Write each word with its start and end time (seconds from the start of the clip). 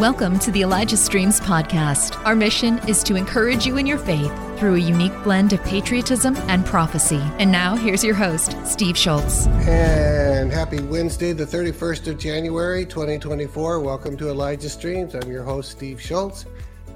Welcome 0.00 0.38
to 0.38 0.50
the 0.50 0.62
Elijah 0.62 0.96
Streams 0.96 1.40
podcast. 1.40 2.24
Our 2.24 2.34
mission 2.34 2.78
is 2.88 3.02
to 3.02 3.16
encourage 3.16 3.66
you 3.66 3.76
in 3.76 3.84
your 3.84 3.98
faith 3.98 4.32
through 4.58 4.76
a 4.76 4.78
unique 4.78 5.12
blend 5.22 5.52
of 5.52 5.62
patriotism 5.64 6.36
and 6.48 6.64
prophecy. 6.64 7.20
And 7.38 7.52
now, 7.52 7.76
here's 7.76 8.02
your 8.02 8.14
host, 8.14 8.56
Steve 8.64 8.96
Shultz. 8.96 9.46
And 9.68 10.50
happy 10.50 10.80
Wednesday, 10.80 11.34
the 11.34 11.44
31st 11.44 12.06
of 12.06 12.18
January, 12.18 12.86
2024. 12.86 13.80
Welcome 13.80 14.16
to 14.16 14.30
Elijah 14.30 14.70
Streams. 14.70 15.14
I'm 15.14 15.30
your 15.30 15.44
host, 15.44 15.72
Steve 15.72 16.00
Shultz. 16.00 16.46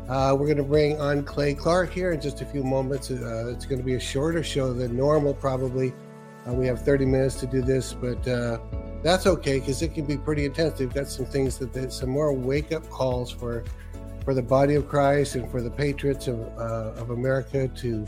Uh, 0.09 0.35
we're 0.41 0.47
going 0.47 0.57
to 0.57 0.63
bring 0.63 0.99
on 0.99 1.25
Clay 1.25 1.53
Clark 1.53 1.93
here 1.93 2.13
in 2.13 2.23
just 2.23 2.41
a 2.41 2.47
few 2.47 2.65
moments. 2.65 3.11
Uh, 3.11 3.53
it's 3.55 3.67
going 3.67 3.79
to 3.79 3.85
be 3.85 3.97
a 3.97 4.01
shorter 4.01 4.43
show 4.43 4.73
than 4.73 4.97
normal, 4.97 5.35
probably. 5.35 5.93
Uh, 6.49 6.55
we 6.55 6.67
have 6.67 6.81
30 6.81 7.05
minutes 7.05 7.35
to 7.35 7.47
do 7.47 7.61
this, 7.61 7.93
but 7.93 8.27
uh, 8.27 8.57
that's 9.05 9.27
okay 9.27 9.61
because 9.61 9.83
it 9.83 9.95
can 9.95 10.07
be 10.07 10.17
pretty 10.17 10.47
intense. 10.47 10.79
They've 10.79 10.93
got 10.93 11.09
some 11.09 11.27
things 11.27 11.59
that, 11.59 11.75
that 11.75 11.93
some 11.93 12.09
more 12.09 12.33
wake 12.33 12.73
up 12.73 12.89
calls 12.89 13.31
for 13.31 13.63
for 14.25 14.33
the 14.33 14.43
body 14.43 14.75
of 14.75 14.89
Christ 14.89 15.35
and 15.35 15.49
for 15.51 15.61
the 15.61 15.71
patriots 15.71 16.27
of 16.27 16.41
uh, 16.59 16.95
of 16.97 17.11
America 17.11 17.69
to 17.69 18.07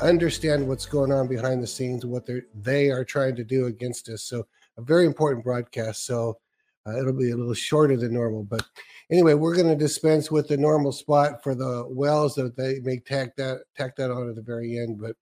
understand 0.00 0.66
what's 0.66 0.86
going 0.86 1.10
on 1.10 1.26
behind 1.26 1.62
the 1.62 1.66
scenes, 1.66 2.06
what 2.06 2.26
they 2.26 2.42
they 2.54 2.90
are 2.90 3.04
trying 3.04 3.34
to 3.36 3.44
do 3.44 3.66
against 3.66 4.08
us. 4.08 4.22
So 4.22 4.46
a 4.78 4.82
very 4.82 5.04
important 5.04 5.44
broadcast. 5.44 6.06
So 6.06 6.38
uh, 6.86 6.96
it'll 6.96 7.12
be 7.12 7.32
a 7.32 7.36
little 7.36 7.52
shorter 7.52 7.96
than 7.96 8.14
normal, 8.14 8.44
but 8.44 8.64
anyway, 9.10 9.34
we're 9.34 9.56
going 9.56 9.66
to 9.66 9.74
dispense 9.74 10.30
with 10.30 10.46
the 10.46 10.56
normal 10.56 10.92
spot 10.92 11.42
for 11.42 11.56
the 11.56 11.84
wells 11.88 12.36
that 12.36 12.56
they 12.56 12.78
may 12.84 12.98
tack 13.00 13.34
that 13.34 13.62
tack 13.76 13.96
that 13.96 14.12
on 14.12 14.28
at 14.28 14.36
the 14.36 14.42
very 14.42 14.78
end. 14.78 15.00
But 15.00 15.16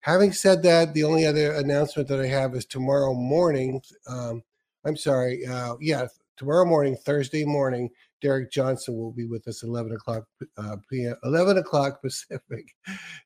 having 0.00 0.32
said 0.32 0.62
that, 0.64 0.92
the 0.92 1.04
only 1.04 1.24
other 1.24 1.52
announcement 1.52 2.08
that 2.08 2.20
I 2.20 2.26
have 2.26 2.54
is 2.54 2.66
tomorrow 2.66 3.14
morning. 3.14 3.80
Um, 4.06 4.42
I'm 4.86 4.96
sorry. 4.96 5.44
Uh, 5.44 5.74
yeah, 5.80 6.06
tomorrow 6.36 6.64
morning, 6.64 6.96
Thursday 6.96 7.44
morning, 7.44 7.90
Derek 8.22 8.52
Johnson 8.52 8.96
will 8.96 9.10
be 9.10 9.26
with 9.26 9.46
us 9.48 9.64
11 9.64 9.92
o'clock 9.92 10.24
uh, 10.56 10.76
p.m. 10.88 11.16
11 11.24 11.58
o'clock 11.58 12.00
Pacific, 12.02 12.74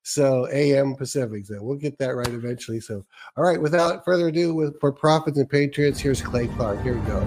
so 0.02 0.48
a.m. 0.50 0.94
Pacific. 0.94 1.44
So 1.46 1.58
we'll 1.60 1.76
get 1.76 1.98
that 1.98 2.16
right 2.16 2.28
eventually. 2.28 2.80
So, 2.80 3.04
all 3.36 3.44
right. 3.44 3.60
Without 3.60 4.04
further 4.06 4.28
ado, 4.28 4.54
with 4.54 4.80
for 4.80 4.90
prophets 4.90 5.38
and 5.38 5.48
patriots, 5.48 6.00
here's 6.00 6.22
Clay 6.22 6.46
Clark. 6.48 6.82
Here 6.82 6.98
we 6.98 7.06
go. 7.06 7.20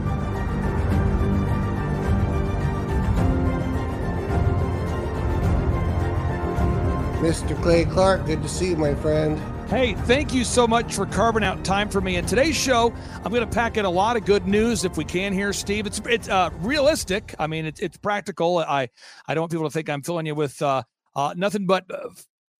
Mr. 7.21 7.55
Clay 7.61 7.85
Clark, 7.85 8.25
good 8.25 8.41
to 8.41 8.49
see 8.49 8.71
you, 8.71 8.75
my 8.75 8.93
friend. 8.95 9.39
Hey, 9.67 9.93
thank 9.93 10.33
you 10.33 10.43
so 10.43 10.67
much 10.67 10.93
for 10.93 11.05
carving 11.07 11.43
out 11.43 11.63
time 11.65 11.89
for 11.89 11.99
me. 11.99 12.17
In 12.17 12.25
today's 12.25 12.55
show, 12.55 12.93
I'm 13.23 13.31
going 13.31 13.47
to 13.47 13.51
pack 13.51 13.77
in 13.77 13.85
a 13.85 13.89
lot 13.89 14.15
of 14.15 14.25
good 14.25 14.45
news 14.45 14.85
if 14.85 14.97
we 14.97 15.05
can 15.05 15.33
here, 15.33 15.51
Steve. 15.51 15.87
It's 15.87 15.99
it's 16.05 16.29
uh, 16.29 16.51
realistic. 16.59 17.33
I 17.39 17.47
mean, 17.47 17.65
it's 17.65 17.79
it's 17.79 17.97
practical. 17.97 18.59
I 18.59 18.89
I 19.27 19.33
don't 19.33 19.41
want 19.43 19.51
people 19.51 19.67
to 19.67 19.73
think 19.73 19.89
I'm 19.89 20.03
filling 20.03 20.27
you 20.27 20.35
with 20.35 20.61
uh, 20.61 20.83
uh, 21.15 21.33
nothing 21.35 21.65
but 21.65 21.85
uh, 21.89 22.09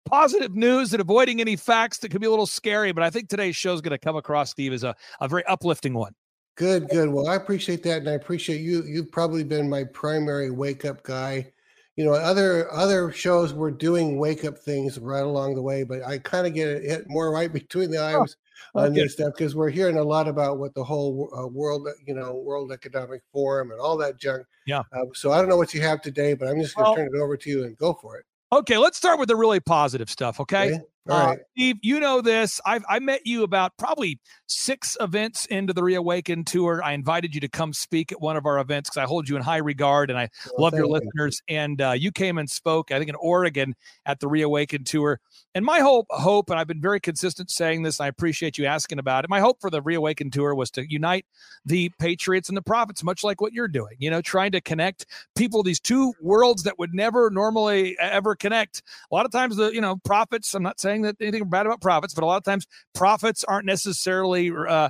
positive 0.06 0.56
news 0.56 0.94
and 0.94 1.02
avoiding 1.02 1.40
any 1.40 1.56
facts 1.56 2.00
that 2.00 2.10
could 2.10 2.22
be 2.22 2.28
a 2.28 2.32
little 2.32 2.48
scary. 2.48 2.92
But 2.94 3.04
I 3.04 3.12
think 3.12 3.30
today's 3.30 3.56
show 3.56 3.74
is 3.74 3.82
going 3.82 3.92
to 3.92 4.00
come 4.00 4.16
across, 4.16 4.50
Steve, 4.50 4.74
as 4.74 4.84
a, 4.84 4.96
a 5.20 5.28
very 5.28 5.46
uplifting 5.46 5.94
one. 5.94 6.16
Good, 6.56 6.90
good. 6.90 7.10
Well, 7.10 7.28
I 7.28 7.36
appreciate 7.36 7.84
that, 7.84 8.00
and 8.00 8.10
I 8.10 8.14
appreciate 8.14 8.62
you. 8.62 8.84
You've 8.84 9.12
probably 9.12 9.44
been 9.44 9.70
my 9.70 9.84
primary 9.84 10.50
wake 10.52 10.86
up 10.86 11.04
guy 11.04 11.52
you 11.96 12.04
know 12.04 12.14
other 12.14 12.72
other 12.72 13.12
shows 13.12 13.54
were 13.54 13.72
doing 13.72 14.18
wake 14.18 14.46
up 14.46 14.58
things 14.58 14.98
right 15.00 15.24
along 15.24 15.56
the 15.56 15.62
way 15.62 15.84
but 15.84 16.02
i 16.04 16.18
kind 16.18 16.48
of 16.48 16.54
get 16.54 16.68
it 16.68 16.84
hit 16.84 17.04
more 17.08 17.32
right 17.32 17.54
between 17.54 17.92
the 17.92 17.98
eyes 17.98 18.36
oh, 18.76 18.80
okay. 18.80 18.88
on 18.88 18.94
this 18.94 19.14
stuff 19.14 19.34
because 19.38 19.56
we're 19.56 19.70
hearing 19.70 19.98
a 19.98 20.04
lot 20.04 20.28
about 20.28 20.58
what 20.58 20.74
the 20.74 20.84
whole 20.84 21.30
uh, 21.38 21.48
world 21.48 21.88
you 22.06 22.14
know 22.14 22.36
world 22.36 22.72
economic 22.72 23.22
forum 23.32 23.72
and 23.72 23.80
all 23.80 23.98
that 23.98 24.18
junk 24.18 24.46
yeah 24.66 24.82
uh, 24.94 25.06
so 25.14 25.32
i 25.32 25.38
don't 25.38 25.50
know 25.50 25.58
what 25.58 25.74
you 25.74 25.82
have 25.82 26.02
today 26.02 26.34
but 26.34 26.48
i'm 26.48 26.60
just 26.60 26.76
going 26.76 26.86
to 26.86 26.90
well, 26.90 26.96
turn 26.96 27.16
it 27.16 27.20
over 27.20 27.38
to 27.38 27.50
you 27.50 27.64
and 27.64 27.78
go 27.78 27.94
for 27.94 28.18
it 28.18 28.26
okay 28.52 28.78
let's 28.78 28.98
start 28.98 29.20
with 29.20 29.28
the 29.28 29.36
really 29.36 29.60
positive 29.60 30.10
stuff 30.10 30.40
okay, 30.40 30.74
okay. 30.74 30.82
All 31.10 31.32
uh. 31.32 31.36
Steve, 31.52 31.78
you 31.82 32.00
know 32.00 32.22
this. 32.22 32.62
I've 32.66 32.86
I 32.88 33.00
met 33.00 33.22
you 33.26 33.44
about 33.44 33.78
probably 33.78 34.20
six 34.48 34.96
events 35.02 35.46
into 35.48 35.74
the 35.74 35.84
Reawaken 35.84 36.46
tour. 36.46 36.82
I 36.84 36.94
invited 36.94 37.36
you 37.36 37.42
to 37.42 37.50
come 37.50 37.74
speak 37.74 38.12
at 38.12 38.22
one 38.22 38.38
of 38.38 38.46
our 38.46 38.60
events 38.60 38.90
because 38.90 39.04
I 39.04 39.06
hold 39.06 39.28
you 39.28 39.36
in 39.36 39.42
high 39.42 39.58
regard 39.58 40.10
and 40.10 40.18
I 40.18 40.30
well, 40.54 40.64
love 40.64 40.74
your 40.74 40.86
you. 40.86 40.92
listeners. 40.94 41.42
And 41.50 41.82
uh, 41.82 41.92
you 41.92 42.12
came 42.12 42.38
and 42.38 42.50
spoke, 42.50 42.92
I 42.92 42.98
think, 42.98 43.10
in 43.10 43.16
Oregon 43.16 43.76
at 44.06 44.20
the 44.20 44.28
Reawaken 44.28 44.84
tour. 44.84 45.20
And 45.56 45.66
my 45.66 45.80
hope, 45.80 46.08
hope, 46.10 46.50
and 46.50 46.60
I've 46.60 46.68
been 46.68 46.82
very 46.82 47.00
consistent 47.00 47.52
saying 47.52 47.84
this, 47.84 48.00
and 48.00 48.06
I 48.06 48.08
appreciate 48.08 48.58
you 48.58 48.66
asking 48.66 48.98
about 48.98 49.24
it. 49.24 49.30
My 49.30 49.40
hope 49.40 49.62
for 49.62 49.70
the 49.70 49.82
Reawaken 49.82 50.32
tour 50.32 50.56
was 50.56 50.72
to 50.72 50.90
unite 50.90 51.26
the 51.66 51.92
patriots 52.00 52.50
and 52.50 52.58
the 52.58 52.62
prophets, 52.62 53.04
much 53.04 53.24
like 53.24 53.40
what 53.40 53.54
you're 53.54 53.68
doing. 53.68 53.96
You 54.00 54.10
know, 54.10 54.22
trying 54.22 54.52
to 54.54 54.62
connect 54.62 55.06
people, 55.36 55.62
these 55.62 55.80
two 55.80 56.14
worlds 56.22 56.64
that 56.64 56.80
would 56.80 56.94
never 56.94 57.30
normally 57.30 57.98
ever 58.00 58.36
connect. 58.36 58.82
A 59.12 59.16
lot 59.16 59.26
of 59.26 59.32
times, 59.32 59.58
the 59.58 59.72
you 59.72 59.82
know 59.82 59.98
prophets. 59.98 60.54
I'm 60.56 60.64
not 60.64 60.80
saying 60.80 60.93
saying 60.94 61.02
that 61.04 61.16
anything 61.20 61.50
bad 61.50 61.66
about 61.66 61.82
profits, 61.82 62.14
but 62.14 62.24
a 62.24 62.28
lot 62.28 62.38
of 62.38 62.44
times 62.44 62.66
profits 62.94 63.44
aren't 63.44 63.66
necessarily 63.66 64.52
uh, 64.52 64.90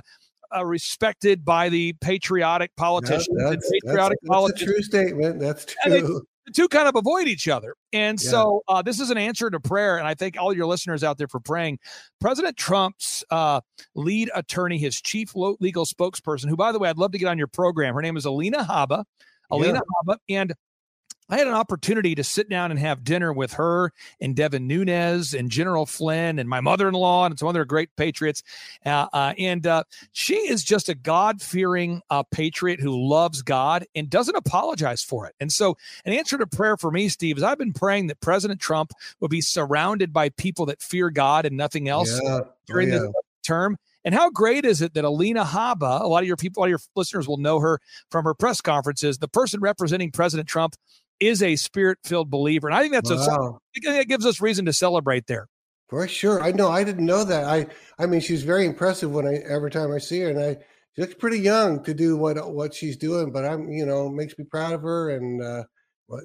uh, 0.54 0.64
respected 0.64 1.44
by 1.44 1.68
the 1.68 1.94
patriotic 2.00 2.70
politicians. 2.76 3.28
No, 3.30 3.50
that's, 3.50 3.70
patriotic 3.70 4.18
that's, 4.22 4.28
politicians. 4.28 4.70
a 4.70 4.72
true 4.72 4.82
statement. 4.82 5.40
That's 5.40 5.64
true. 5.64 6.22
The 6.46 6.52
two 6.52 6.68
kind 6.68 6.86
of 6.86 6.94
avoid 6.94 7.26
each 7.26 7.48
other. 7.48 7.74
And 7.94 8.22
yeah. 8.22 8.30
so 8.30 8.62
uh, 8.68 8.82
this 8.82 9.00
is 9.00 9.08
an 9.08 9.16
answer 9.16 9.48
to 9.48 9.58
prayer. 9.58 9.96
And 9.96 10.06
I 10.06 10.12
thank 10.12 10.36
all 10.38 10.54
your 10.54 10.66
listeners 10.66 11.02
out 11.02 11.16
there 11.16 11.26
for 11.26 11.40
praying. 11.40 11.78
President 12.20 12.58
Trump's 12.58 13.24
uh, 13.30 13.62
lead 13.94 14.30
attorney, 14.34 14.76
his 14.76 15.00
chief 15.00 15.34
legal 15.34 15.86
spokesperson, 15.86 16.50
who, 16.50 16.56
by 16.56 16.70
the 16.70 16.78
way, 16.78 16.90
I'd 16.90 16.98
love 16.98 17.12
to 17.12 17.18
get 17.18 17.28
on 17.28 17.38
your 17.38 17.46
program. 17.46 17.94
Her 17.94 18.02
name 18.02 18.18
is 18.18 18.26
Alina 18.26 18.62
Habba. 18.62 19.04
Alina 19.50 19.74
yeah. 19.74 19.80
Habba. 20.06 20.16
And 20.28 20.52
I 21.28 21.38
had 21.38 21.46
an 21.46 21.54
opportunity 21.54 22.14
to 22.14 22.24
sit 22.24 22.50
down 22.50 22.70
and 22.70 22.78
have 22.78 23.02
dinner 23.02 23.32
with 23.32 23.54
her 23.54 23.92
and 24.20 24.36
Devin 24.36 24.66
Nunes 24.66 25.32
and 25.32 25.50
General 25.50 25.86
Flynn 25.86 26.38
and 26.38 26.48
my 26.48 26.60
mother 26.60 26.86
in 26.86 26.94
law 26.94 27.24
and 27.24 27.38
some 27.38 27.48
other 27.48 27.64
great 27.64 27.94
patriots. 27.96 28.42
Uh, 28.84 29.06
uh, 29.12 29.32
and 29.38 29.66
uh, 29.66 29.84
she 30.12 30.36
is 30.36 30.62
just 30.62 30.88
a 30.88 30.94
God 30.94 31.40
fearing 31.40 32.02
uh, 32.10 32.24
patriot 32.24 32.80
who 32.80 33.08
loves 33.08 33.42
God 33.42 33.86
and 33.94 34.10
doesn't 34.10 34.36
apologize 34.36 35.02
for 35.02 35.26
it. 35.26 35.34
And 35.40 35.50
so, 35.50 35.76
an 36.04 36.12
answer 36.12 36.36
to 36.36 36.46
prayer 36.46 36.76
for 36.76 36.90
me, 36.90 37.08
Steve, 37.08 37.38
is 37.38 37.42
I've 37.42 37.58
been 37.58 37.72
praying 37.72 38.08
that 38.08 38.20
President 38.20 38.60
Trump 38.60 38.92
will 39.20 39.28
be 39.28 39.40
surrounded 39.40 40.12
by 40.12 40.28
people 40.30 40.66
that 40.66 40.82
fear 40.82 41.10
God 41.10 41.46
and 41.46 41.56
nothing 41.56 41.88
else 41.88 42.20
yeah. 42.22 42.40
during 42.66 42.90
oh, 42.92 42.94
yeah. 42.94 43.00
this 43.00 43.12
term. 43.44 43.78
And 44.04 44.14
how 44.14 44.28
great 44.28 44.66
is 44.66 44.82
it 44.82 44.94
that 44.94 45.04
Alina 45.04 45.44
Habba, 45.44 46.02
a 46.02 46.06
lot 46.06 46.22
of 46.22 46.26
your 46.26 46.36
people, 46.36 46.60
a 46.60 46.62
lot 46.62 46.66
of 46.66 46.70
your 46.70 46.80
listeners 46.94 47.26
will 47.26 47.38
know 47.38 47.58
her 47.60 47.80
from 48.10 48.24
her 48.26 48.34
press 48.34 48.60
conferences, 48.60 49.18
the 49.18 49.28
person 49.28 49.60
representing 49.60 50.10
President 50.10 50.46
Trump 50.46 50.76
is 51.20 51.42
a 51.42 51.56
spirit 51.56 51.98
filled 52.04 52.30
believer. 52.30 52.68
And 52.68 52.76
I 52.76 52.80
think 52.80 52.92
that's 52.92 53.10
wow. 53.10 53.60
a, 53.76 53.92
that 53.92 54.08
gives 54.08 54.26
us 54.26 54.40
reason 54.40 54.64
to 54.66 54.72
celebrate 54.72 55.26
there. 55.26 55.48
For 55.88 56.08
sure. 56.08 56.42
I 56.42 56.52
know. 56.52 56.70
I 56.70 56.82
didn't 56.82 57.06
know 57.06 57.24
that. 57.24 57.44
I, 57.44 57.66
I 57.98 58.06
mean, 58.06 58.20
she's 58.20 58.42
very 58.42 58.66
impressive 58.66 59.10
when 59.10 59.26
I, 59.26 59.36
every 59.48 59.70
time 59.70 59.92
I 59.92 59.98
see 59.98 60.20
her 60.20 60.30
and 60.30 60.40
I, 60.40 60.56
she 60.94 61.02
looks 61.02 61.14
pretty 61.14 61.38
young 61.38 61.82
to 61.84 61.94
do 61.94 62.16
what, 62.16 62.52
what 62.52 62.74
she's 62.74 62.96
doing, 62.96 63.32
but 63.32 63.44
I'm, 63.44 63.68
you 63.70 63.84
know, 63.84 64.08
makes 64.08 64.38
me 64.38 64.44
proud 64.44 64.72
of 64.72 64.82
her 64.82 65.10
and, 65.10 65.42
uh, 65.42 65.64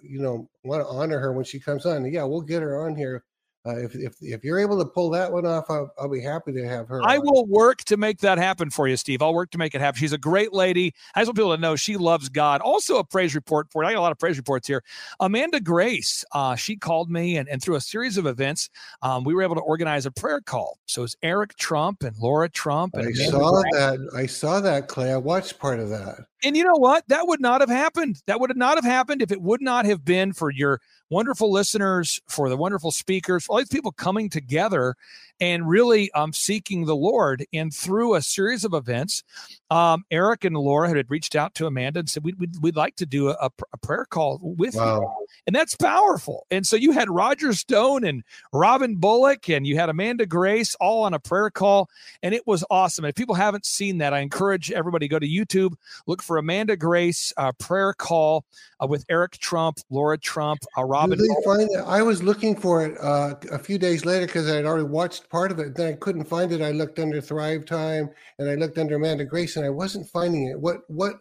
you 0.03 0.21
know, 0.21 0.47
want 0.63 0.81
to 0.81 0.87
honor 0.87 1.19
her 1.19 1.33
when 1.33 1.45
she 1.45 1.59
comes 1.59 1.85
on. 1.85 2.11
Yeah, 2.11 2.23
we'll 2.23 2.41
get 2.41 2.61
her 2.61 2.85
on 2.85 2.95
here 2.95 3.23
uh, 3.69 3.77
if, 3.77 3.95
if 3.95 4.15
if 4.21 4.43
you're 4.43 4.59
able 4.59 4.77
to 4.79 4.85
pull 4.85 5.09
that 5.11 5.31
one 5.31 5.45
off, 5.45 5.65
I'll, 5.69 5.93
I'll 5.99 6.09
be 6.09 6.21
happy 6.21 6.51
to 6.53 6.67
have 6.67 6.87
her. 6.87 7.01
I 7.03 7.17
on. 7.17 7.25
will 7.25 7.45
work 7.45 7.83
to 7.85 7.97
make 7.97 8.19
that 8.19 8.37
happen 8.37 8.69
for 8.69 8.87
you, 8.87 8.97
Steve. 8.97 9.21
I'll 9.21 9.33
work 9.33 9.51
to 9.51 9.57
make 9.57 9.75
it 9.75 9.81
happen. 9.81 9.99
She's 9.99 10.13
a 10.13 10.17
great 10.17 10.53
lady. 10.53 10.93
I 11.15 11.21
just 11.21 11.29
want 11.29 11.37
people 11.37 11.55
to 11.55 11.61
know 11.61 11.75
she 11.75 11.97
loves 11.97 12.29
God. 12.29 12.61
Also, 12.61 12.97
a 12.97 13.03
praise 13.03 13.35
report 13.35 13.71
for 13.71 13.83
you. 13.83 13.89
I 13.89 13.93
got 13.93 13.99
a 13.99 14.01
lot 14.01 14.11
of 14.11 14.19
praise 14.19 14.37
reports 14.37 14.67
here. 14.67 14.83
Amanda 15.19 15.59
Grace, 15.59 16.25
uh, 16.33 16.55
she 16.55 16.75
called 16.75 17.09
me, 17.09 17.37
and, 17.37 17.47
and 17.49 17.61
through 17.61 17.75
a 17.75 17.81
series 17.81 18.17
of 18.17 18.25
events, 18.25 18.69
um, 19.01 19.23
we 19.23 19.33
were 19.33 19.43
able 19.43 19.55
to 19.55 19.61
organize 19.61 20.05
a 20.05 20.11
prayer 20.11 20.41
call. 20.41 20.77
So 20.85 21.03
it's 21.03 21.15
Eric 21.21 21.55
Trump 21.55 22.03
and 22.03 22.15
Laura 22.17 22.49
Trump. 22.49 22.95
And 22.95 23.03
I 23.03 23.11
Amanda 23.11 23.31
saw 23.31 23.61
Grace. 23.61 23.73
that. 23.73 24.09
I 24.15 24.25
saw 24.25 24.59
that, 24.61 24.87
Clay. 24.87 25.11
I 25.11 25.17
watched 25.17 25.59
part 25.59 25.79
of 25.79 25.89
that. 25.89 26.25
And 26.43 26.55
you 26.55 26.63
know 26.63 26.77
what? 26.77 27.03
That 27.09 27.27
would 27.27 27.41
not 27.41 27.61
have 27.61 27.69
happened. 27.69 28.21
That 28.25 28.39
would 28.39 28.55
not 28.55 28.77
have 28.77 28.85
happened 28.85 29.21
if 29.21 29.31
it 29.31 29.41
would 29.41 29.61
not 29.61 29.85
have 29.85 30.05
been 30.05 30.31
for 30.31 30.49
your 30.49 30.79
wonderful 31.09 31.51
listeners, 31.51 32.21
for 32.27 32.49
the 32.49 32.57
wonderful 32.57 32.91
speakers, 32.91 33.45
all 33.49 33.57
these 33.57 33.67
people 33.67 33.91
coming 33.91 34.29
together 34.29 34.95
and 35.39 35.67
really 35.67 36.11
um, 36.11 36.33
seeking 36.33 36.85
the 36.85 36.95
Lord. 36.95 37.45
And 37.53 37.73
through 37.73 38.15
a 38.15 38.21
series 38.21 38.63
of 38.63 38.73
events, 38.73 39.23
um, 39.71 40.03
Eric 40.09 40.45
and 40.45 40.55
Laura 40.55 40.89
had 40.89 41.09
reached 41.09 41.35
out 41.35 41.53
to 41.55 41.67
Amanda 41.67 41.99
and 41.99 42.09
said, 42.09 42.23
We'd, 42.23 42.39
we'd, 42.39 42.55
we'd 42.61 42.75
like 42.75 42.95
to 42.97 43.05
do 43.05 43.29
a, 43.29 43.35
a, 43.73 43.77
prayer 43.77 44.05
call 44.05 44.39
with 44.41 44.75
wow. 44.75 44.99
you. 44.99 45.25
And 45.47 45.55
that's 45.55 45.75
powerful. 45.75 46.45
And 46.51 46.65
so 46.65 46.75
you 46.75 46.91
had 46.91 47.09
Roger 47.09 47.53
Stone 47.53 48.03
and 48.03 48.23
Robin 48.51 48.95
Bullock 48.95 49.49
and 49.49 49.65
you 49.65 49.75
had 49.77 49.89
Amanda 49.89 50.25
Grace 50.25 50.75
all 50.75 51.03
on 51.03 51.13
a 51.13 51.19
prayer 51.19 51.49
call. 51.49 51.89
And 52.23 52.33
it 52.33 52.45
was 52.47 52.63
awesome. 52.69 53.05
And 53.05 53.09
if 53.09 53.15
people 53.15 53.35
haven't 53.35 53.65
seen 53.65 53.99
that, 53.99 54.13
I 54.13 54.19
encourage 54.19 54.71
everybody 54.71 55.07
to 55.07 55.11
go 55.11 55.19
to 55.19 55.27
YouTube, 55.27 55.73
look 56.07 56.21
for 56.21 56.37
Amanda 56.37 56.75
Grace 56.75 57.31
uh, 57.37 57.51
prayer 57.53 57.93
call 57.93 58.45
uh, 58.81 58.87
with 58.87 59.05
Eric 59.09 59.33
Trump, 59.33 59.79
Laura 59.89 60.17
Trump, 60.17 60.61
uh, 60.77 60.83
Robin. 60.83 61.19
I 61.85 62.01
was 62.01 62.23
looking 62.23 62.55
for 62.55 62.85
it 62.85 62.97
uh, 62.99 63.35
a 63.51 63.59
few 63.59 63.77
days 63.77 64.05
later 64.05 64.25
because 64.25 64.49
I 64.49 64.55
had 64.55 64.65
already 64.65 64.85
watched 64.85 65.28
part 65.29 65.51
of 65.51 65.59
it. 65.59 65.75
Then 65.75 65.93
I 65.93 65.95
couldn't 65.95 66.25
find 66.25 66.51
it. 66.51 66.61
I 66.61 66.71
looked 66.71 66.99
under 66.99 67.21
Thrive 67.21 67.65
Time 67.65 68.09
and 68.37 68.49
I 68.49 68.55
looked 68.55 68.77
under 68.77 68.95
Amanda 68.95 69.25
Grace 69.25 69.55
and 69.55 69.65
I 69.65 69.69
wasn't 69.69 70.07
finding 70.09 70.47
it. 70.47 70.59
What 70.59 70.81
what 70.87 71.15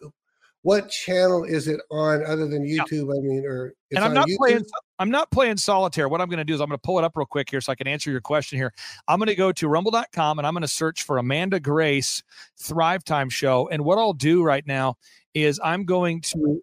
what 0.62 0.90
channel 0.90 1.44
is 1.44 1.68
it 1.68 1.80
on 1.90 2.24
other 2.26 2.48
than 2.48 2.64
YouTube? 2.64 3.08
Yeah. 3.08 3.18
I 3.18 3.20
mean, 3.20 3.44
or 3.46 3.74
and 3.94 4.04
I'm 4.04 4.12
not 4.12 4.26
YouTube? 4.28 4.36
playing. 4.36 4.64
I'm 4.98 5.10
not 5.10 5.30
playing 5.30 5.56
solitaire. 5.56 6.08
What 6.08 6.20
I'm 6.20 6.28
going 6.28 6.38
to 6.38 6.44
do 6.44 6.54
is 6.54 6.60
I'm 6.60 6.68
going 6.68 6.78
to 6.78 6.82
pull 6.84 6.98
it 6.98 7.04
up 7.04 7.16
real 7.16 7.26
quick 7.26 7.48
here 7.48 7.60
so 7.60 7.70
I 7.70 7.74
can 7.74 7.86
answer 7.86 8.10
your 8.10 8.20
question 8.20 8.58
here. 8.58 8.72
I'm 9.06 9.18
going 9.18 9.28
to 9.28 9.36
go 9.36 9.52
to 9.52 9.68
rumble.com 9.68 10.38
and 10.38 10.46
I'm 10.46 10.54
going 10.54 10.62
to 10.62 10.68
search 10.68 11.04
for 11.04 11.18
Amanda 11.18 11.60
Grace 11.60 12.22
Thrive 12.60 13.04
Time 13.04 13.30
Show. 13.30 13.68
And 13.70 13.84
what 13.84 13.98
I'll 13.98 14.12
do 14.12 14.42
right 14.42 14.66
now 14.66 14.96
is 15.34 15.60
I'm 15.62 15.84
going 15.84 16.20
to. 16.22 16.60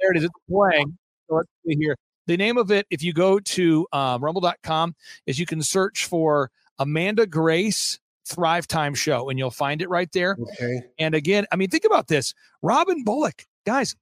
There 0.00 0.12
it 0.12 0.18
is. 0.18 0.24
It's 0.24 0.34
playing. 0.48 0.96
So 1.28 1.36
let's 1.36 1.48
see 1.66 1.76
here. 1.78 1.96
The 2.26 2.36
name 2.36 2.58
of 2.58 2.70
it, 2.70 2.86
if 2.90 3.02
you 3.02 3.12
go 3.12 3.38
to 3.38 3.86
um, 3.92 4.22
rumble.com, 4.22 4.94
is 5.26 5.38
you 5.38 5.46
can 5.46 5.62
search 5.62 6.06
for 6.06 6.50
Amanda 6.78 7.26
Grace 7.26 7.98
Thrive 8.26 8.66
Time 8.66 8.94
show, 8.94 9.28
and 9.28 9.38
you'll 9.38 9.50
find 9.50 9.82
it 9.82 9.88
right 9.88 10.10
there. 10.12 10.36
Okay. 10.40 10.82
And 10.98 11.14
again, 11.14 11.46
I 11.52 11.56
mean, 11.56 11.68
think 11.68 11.84
about 11.84 12.08
this 12.08 12.34
Robin 12.62 13.04
Bullock, 13.04 13.44
guys. 13.64 13.94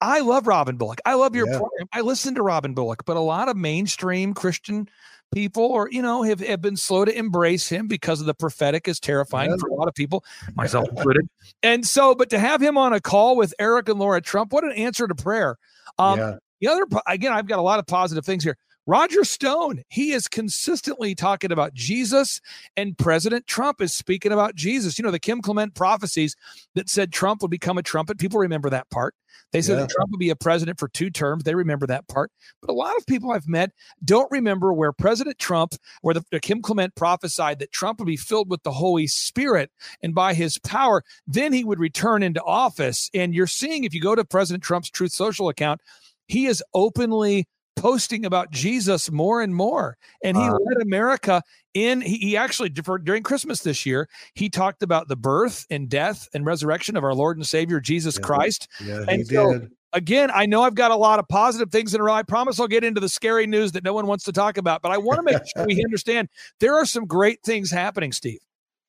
I 0.00 0.20
love 0.20 0.46
Robin 0.46 0.76
Bullock. 0.76 1.00
I 1.04 1.14
love 1.14 1.34
your 1.34 1.48
yeah. 1.48 1.58
program. 1.58 1.88
I 1.92 2.02
listen 2.02 2.36
to 2.36 2.42
Robin 2.42 2.72
Bullock, 2.72 3.04
but 3.04 3.16
a 3.16 3.20
lot 3.20 3.48
of 3.48 3.56
mainstream 3.56 4.32
Christian 4.32 4.88
people 5.32 5.64
or 5.64 5.88
you 5.90 6.00
know 6.00 6.22
have, 6.22 6.40
have 6.40 6.60
been 6.60 6.76
slow 6.76 7.04
to 7.04 7.16
embrace 7.16 7.68
him 7.68 7.86
because 7.86 8.20
of 8.20 8.26
the 8.26 8.34
prophetic 8.34 8.88
is 8.88 8.98
terrifying 8.98 9.50
yeah. 9.50 9.56
for 9.58 9.68
a 9.68 9.74
lot 9.74 9.88
of 9.88 9.94
people 9.94 10.24
myself 10.54 10.88
included 10.88 11.28
and 11.62 11.86
so 11.86 12.14
but 12.14 12.30
to 12.30 12.38
have 12.38 12.62
him 12.62 12.78
on 12.78 12.94
a 12.94 13.00
call 13.00 13.36
with 13.36 13.52
eric 13.58 13.88
and 13.88 13.98
laura 13.98 14.20
trump 14.20 14.52
what 14.52 14.64
an 14.64 14.72
answer 14.72 15.06
to 15.06 15.14
prayer 15.14 15.58
um 15.98 16.18
yeah. 16.18 16.36
the 16.60 16.68
other 16.68 16.86
again 17.06 17.32
i've 17.32 17.46
got 17.46 17.58
a 17.58 17.62
lot 17.62 17.78
of 17.78 17.86
positive 17.86 18.24
things 18.24 18.42
here 18.42 18.56
Roger 18.88 19.22
Stone, 19.22 19.82
he 19.90 20.12
is 20.12 20.28
consistently 20.28 21.14
talking 21.14 21.52
about 21.52 21.74
Jesus, 21.74 22.40
and 22.74 22.96
President 22.96 23.46
Trump 23.46 23.82
is 23.82 23.92
speaking 23.92 24.32
about 24.32 24.54
Jesus. 24.54 24.98
You 24.98 25.02
know, 25.02 25.10
the 25.10 25.18
Kim 25.18 25.42
Clement 25.42 25.74
prophecies 25.74 26.34
that 26.74 26.88
said 26.88 27.12
Trump 27.12 27.42
would 27.42 27.50
become 27.50 27.76
a 27.76 27.82
trumpet, 27.82 28.16
people 28.16 28.40
remember 28.40 28.70
that 28.70 28.88
part. 28.88 29.14
They 29.52 29.60
said 29.60 29.74
yeah. 29.74 29.80
that 29.80 29.90
Trump 29.90 30.10
would 30.10 30.18
be 30.18 30.30
a 30.30 30.36
president 30.36 30.78
for 30.78 30.88
two 30.88 31.10
terms. 31.10 31.44
They 31.44 31.54
remember 31.54 31.86
that 31.86 32.08
part. 32.08 32.32
But 32.62 32.70
a 32.70 32.72
lot 32.72 32.96
of 32.96 33.04
people 33.04 33.30
I've 33.30 33.46
met 33.46 33.72
don't 34.06 34.30
remember 34.30 34.72
where 34.72 34.92
President 34.92 35.38
Trump, 35.38 35.74
where 36.00 36.14
the, 36.14 36.24
the 36.30 36.40
Kim 36.40 36.62
Clement 36.62 36.94
prophesied 36.94 37.58
that 37.58 37.72
Trump 37.72 37.98
would 37.98 38.06
be 38.06 38.16
filled 38.16 38.48
with 38.48 38.62
the 38.62 38.72
Holy 38.72 39.06
Spirit 39.06 39.70
and 40.02 40.14
by 40.14 40.32
his 40.32 40.56
power, 40.60 41.04
then 41.26 41.52
he 41.52 41.62
would 41.62 41.78
return 41.78 42.22
into 42.22 42.42
office. 42.42 43.10
And 43.12 43.34
you're 43.34 43.46
seeing, 43.46 43.84
if 43.84 43.92
you 43.92 44.00
go 44.00 44.14
to 44.14 44.24
President 44.24 44.64
Trump's 44.64 44.88
Truth 44.88 45.12
Social 45.12 45.50
account, 45.50 45.82
he 46.26 46.46
is 46.46 46.62
openly 46.72 47.46
posting 47.78 48.24
about 48.24 48.50
Jesus 48.50 49.10
more 49.10 49.40
and 49.40 49.54
more. 49.54 49.96
And 50.22 50.36
he 50.36 50.42
uh, 50.42 50.52
led 50.52 50.82
America 50.82 51.42
in, 51.74 52.00
he, 52.00 52.16
he 52.18 52.36
actually, 52.36 52.72
for, 52.84 52.98
during 52.98 53.22
Christmas 53.22 53.60
this 53.60 53.86
year, 53.86 54.08
he 54.34 54.48
talked 54.48 54.82
about 54.82 55.08
the 55.08 55.16
birth 55.16 55.66
and 55.70 55.88
death 55.88 56.28
and 56.34 56.44
resurrection 56.44 56.96
of 56.96 57.04
our 57.04 57.14
Lord 57.14 57.36
and 57.36 57.46
Savior, 57.46 57.80
Jesus 57.80 58.16
yeah, 58.16 58.26
Christ. 58.26 58.68
Yeah, 58.84 59.04
and 59.08 59.10
he 59.18 59.24
so, 59.24 59.52
did. 59.52 59.70
Again, 59.94 60.30
I 60.34 60.44
know 60.44 60.62
I've 60.62 60.74
got 60.74 60.90
a 60.90 60.96
lot 60.96 61.18
of 61.18 61.26
positive 61.28 61.70
things 61.70 61.94
in 61.94 62.00
a 62.00 62.04
row. 62.04 62.12
I 62.12 62.22
promise 62.22 62.60
I'll 62.60 62.68
get 62.68 62.84
into 62.84 63.00
the 63.00 63.08
scary 63.08 63.46
news 63.46 63.72
that 63.72 63.84
no 63.84 63.94
one 63.94 64.06
wants 64.06 64.24
to 64.24 64.32
talk 64.32 64.58
about, 64.58 64.82
but 64.82 64.92
I 64.92 64.98
want 64.98 65.18
to 65.18 65.22
make 65.22 65.42
sure 65.56 65.64
we 65.66 65.82
understand 65.84 66.28
there 66.60 66.74
are 66.74 66.84
some 66.84 67.06
great 67.06 67.42
things 67.42 67.70
happening, 67.70 68.12
Steve. 68.12 68.40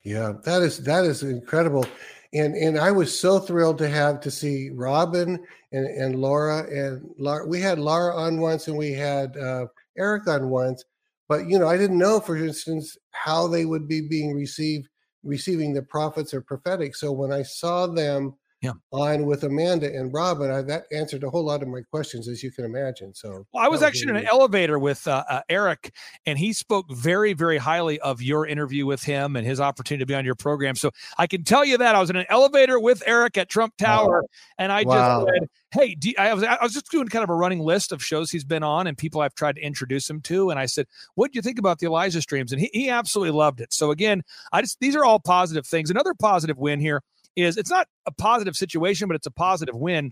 Yeah, 0.04 0.34
that 0.44 0.62
is 0.62 0.84
that 0.84 1.06
is 1.06 1.24
incredible 1.24 1.86
and 2.34 2.56
and 2.56 2.78
I 2.78 2.92
was 2.92 3.18
so 3.18 3.40
thrilled 3.40 3.78
to 3.80 3.90
have 3.90 4.20
to 4.22 4.32
see 4.32 4.70
Robin 4.70 5.40
and 5.72 5.86
and 5.88 6.16
Laura 6.16 6.64
and 6.70 7.10
Laura. 7.18 7.48
We 7.48 7.60
had 7.60 7.80
Laura 7.80 8.16
on 8.16 8.40
once, 8.40 8.68
and 8.68 8.78
we 8.78 8.92
had 8.92 9.36
uh, 9.38 9.66
Eric 9.98 10.28
on 10.28 10.50
once, 10.50 10.84
but 11.28 11.48
you 11.48 11.58
know 11.58 11.68
I 11.68 11.78
didn't 11.78 11.98
know, 11.98 12.20
for 12.20 12.38
instance, 12.38 12.98
how 13.12 13.48
they 13.48 13.66
would 13.66 13.88
be 13.88 14.02
being 14.02 14.36
received, 14.36 14.88
receiving 15.24 15.74
the 15.74 15.82
prophets 15.82 16.34
or 16.34 16.42
prophetic. 16.42 16.96
So 16.96 17.12
when 17.12 17.32
I 17.32 17.42
saw 17.42 17.88
them 17.88 18.36
yeah. 18.62 18.74
on 18.92 19.26
with 19.26 19.44
Amanda 19.44 19.88
and 19.88 20.14
Robin. 20.14 20.52
I, 20.52 20.62
that 20.64 20.84
answered 20.92 21.24
a 21.24 21.30
whole 21.30 21.46
lot 21.46 21.62
of 21.62 21.70
my 21.70 21.82
questions, 21.90 22.28
as 22.28 22.44
you 22.44 22.52
can 22.52 22.66
imagine. 22.66 23.14
So 23.14 23.46
well, 23.54 23.64
I 23.64 23.70
was 23.70 23.82
actually 23.82 24.12
in 24.12 24.18
an 24.18 24.28
elevator 24.28 24.78
with 24.78 25.08
uh, 25.08 25.24
uh, 25.30 25.42
Eric, 25.48 25.94
and 26.26 26.38
he 26.38 26.52
spoke 26.52 26.92
very, 26.92 27.34
very 27.34 27.58
highly 27.58 28.00
of 28.02 28.22
your 28.22 28.46
interview 28.46 28.86
with 28.86 29.04
him 29.04 29.36
and 29.36 29.48
his 29.48 29.62
opportunity 29.62 30.02
to 30.02 30.06
be 30.06 30.16
on 30.16 30.26
your 30.26 30.36
program. 30.36 30.76
So 30.76 30.92
I 31.18 31.28
can 31.28 31.44
tell 31.44 31.64
you 31.64 31.78
that 31.78 31.96
I 31.96 32.00
was 32.02 32.10
in 32.10 32.18
an 32.18 32.26
elevator 32.28 32.80
with 32.80 33.02
Eric 33.06 33.38
at 33.38 33.50
Trump 33.50 33.78
Tower, 33.78 34.24
wow. 34.24 34.28
and 34.58 34.72
I 34.72 34.84
wow. 34.84 35.26
just 35.26 35.32
said, 35.34 35.50
"Hey, 35.72 35.98
you, 36.04 36.14
I 36.18 36.34
was 36.34 36.44
I 36.44 36.58
was 36.62 36.74
just 36.74 36.92
doing 36.92 37.08
kind 37.08 37.24
of 37.24 37.30
a 37.30 37.36
running 37.36 37.60
list 37.60 37.94
of 37.94 38.04
shows 38.04 38.30
he's 38.30 38.44
been 38.44 38.64
on 38.64 38.88
and 38.88 38.98
people 38.98 39.22
I've 39.22 39.36
tried 39.36 39.56
to 39.56 39.62
introduce 39.62 40.10
him 40.10 40.20
to, 40.22 40.50
and 40.50 40.60
I 40.60 40.66
said, 40.66 40.86
"What 41.16 41.32
do 41.32 41.38
you 41.38 41.42
think 41.42 41.60
about 41.60 41.80
the 41.80 41.88
Elijah 41.88 42.22
streams?" 42.22 42.52
And 42.52 42.60
he, 42.60 42.70
he 42.74 42.90
absolutely 42.90 43.38
loved 43.38 43.62
it. 43.62 43.74
So 43.74 43.92
again, 43.92 44.24
I 44.52 44.62
just 44.62 44.82
these 44.82 44.98
are 44.98 45.06
all 45.06 45.20
positive 45.20 45.66
things. 45.66 45.90
Another 45.90 46.14
positive 46.14 46.58
win 46.58 46.82
here 46.82 47.02
is 47.36 47.58
it's 47.58 47.70
not 47.70 47.88
a 48.06 48.12
positive 48.12 48.56
situation, 48.56 49.08
but 49.08 49.16
it's 49.16 49.28
a 49.28 49.32
positive 49.32 49.76
win. 49.76 50.12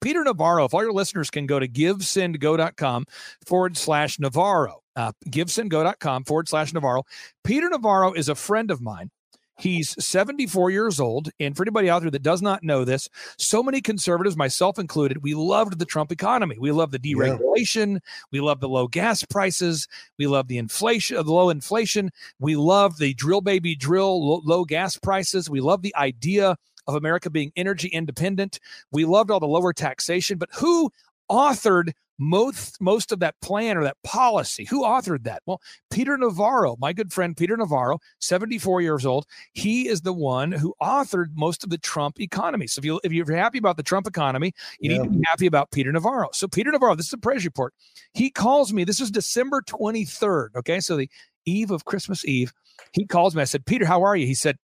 Peter 0.00 0.22
Navarro, 0.22 0.64
if 0.64 0.74
all 0.74 0.82
your 0.82 0.92
listeners 0.92 1.30
can 1.30 1.46
go 1.46 1.58
to 1.58 1.66
givesendgo.com 1.66 3.04
forward 3.44 3.76
slash 3.76 4.18
Navarro, 4.18 4.82
uh, 4.96 5.12
givesendgo.com 5.28 6.24
forward 6.24 6.48
slash 6.48 6.72
Navarro. 6.72 7.02
Peter 7.42 7.68
Navarro 7.68 8.12
is 8.12 8.28
a 8.28 8.34
friend 8.34 8.70
of 8.70 8.80
mine. 8.80 9.10
He's 9.58 9.94
74 10.04 10.70
years 10.70 11.00
old. 11.00 11.30
And 11.40 11.56
for 11.56 11.64
anybody 11.64 11.90
out 11.90 12.02
there 12.02 12.10
that 12.10 12.22
does 12.22 12.40
not 12.42 12.62
know 12.62 12.84
this, 12.84 13.08
so 13.38 13.62
many 13.62 13.80
conservatives, 13.80 14.36
myself 14.36 14.78
included, 14.78 15.22
we 15.22 15.34
loved 15.34 15.78
the 15.78 15.84
Trump 15.84 16.12
economy. 16.12 16.56
We 16.58 16.70
love 16.70 16.92
the 16.92 16.98
deregulation. 16.98 17.94
Yeah. 17.94 17.98
We 18.30 18.40
love 18.40 18.60
the 18.60 18.68
low 18.68 18.86
gas 18.86 19.24
prices. 19.24 19.88
We 20.16 20.28
love 20.28 20.48
the 20.48 20.58
inflation, 20.58 21.16
the 21.16 21.32
low 21.32 21.50
inflation. 21.50 22.10
We 22.38 22.56
love 22.56 22.98
the 22.98 23.14
drill 23.14 23.40
baby 23.40 23.74
drill, 23.74 24.26
low, 24.26 24.42
low 24.44 24.64
gas 24.64 24.96
prices. 24.96 25.50
We 25.50 25.60
love 25.60 25.82
the 25.82 25.94
idea 25.96 26.56
of 26.86 26.94
America 26.94 27.28
being 27.28 27.52
energy 27.54 27.88
independent. 27.88 28.60
We 28.92 29.04
loved 29.04 29.30
all 29.30 29.40
the 29.40 29.46
lower 29.46 29.72
taxation. 29.72 30.38
But 30.38 30.48
who 30.54 30.90
authored 31.30 31.92
most 32.18 32.80
most 32.80 33.12
of 33.12 33.20
that 33.20 33.40
plan 33.40 33.76
or 33.76 33.84
that 33.84 33.96
policy. 34.02 34.64
Who 34.64 34.82
authored 34.82 35.24
that? 35.24 35.42
Well 35.46 35.60
peter 35.90 36.18
navarro 36.18 36.76
my 36.80 36.92
good 36.92 37.12
friend 37.12 37.36
peter 37.36 37.56
navarro 37.56 37.98
74 38.20 38.82
years 38.82 39.06
old. 39.06 39.24
He 39.52 39.88
is 39.88 40.02
the 40.02 40.12
one 40.12 40.50
who 40.50 40.74
authored 40.82 41.28
most 41.34 41.62
of 41.62 41.70
the 41.70 41.78
trump 41.78 42.20
economy. 42.20 42.66
So 42.66 42.80
if 42.80 42.84
you 42.84 43.00
if 43.04 43.12
you're 43.12 43.30
happy 43.36 43.58
about 43.58 43.76
the 43.76 43.82
trump 43.82 44.06
economy 44.06 44.52
you 44.80 44.90
yeah. 44.90 44.98
need 44.98 45.04
to 45.04 45.18
be 45.18 45.24
happy 45.26 45.46
about 45.46 45.70
peter 45.70 45.92
navarro. 45.92 46.28
So 46.32 46.48
peter 46.48 46.72
navarro 46.72 46.96
this 46.96 47.06
is 47.06 47.12
a 47.12 47.18
praise 47.18 47.44
report. 47.44 47.72
He 48.14 48.30
calls 48.30 48.72
me 48.72 48.84
this 48.84 49.00
is 49.00 49.10
december 49.10 49.62
23rd 49.62 50.56
okay? 50.56 50.80
So 50.80 50.96
the 50.96 51.08
eve 51.46 51.70
of 51.70 51.84
christmas 51.84 52.24
eve 52.24 52.52
he 52.92 53.06
calls 53.06 53.36
me. 53.36 53.42
I 53.42 53.44
said 53.44 53.64
peter 53.64 53.86
how 53.86 54.02
are 54.02 54.16
you? 54.16 54.26
He 54.26 54.34
said 54.34 54.56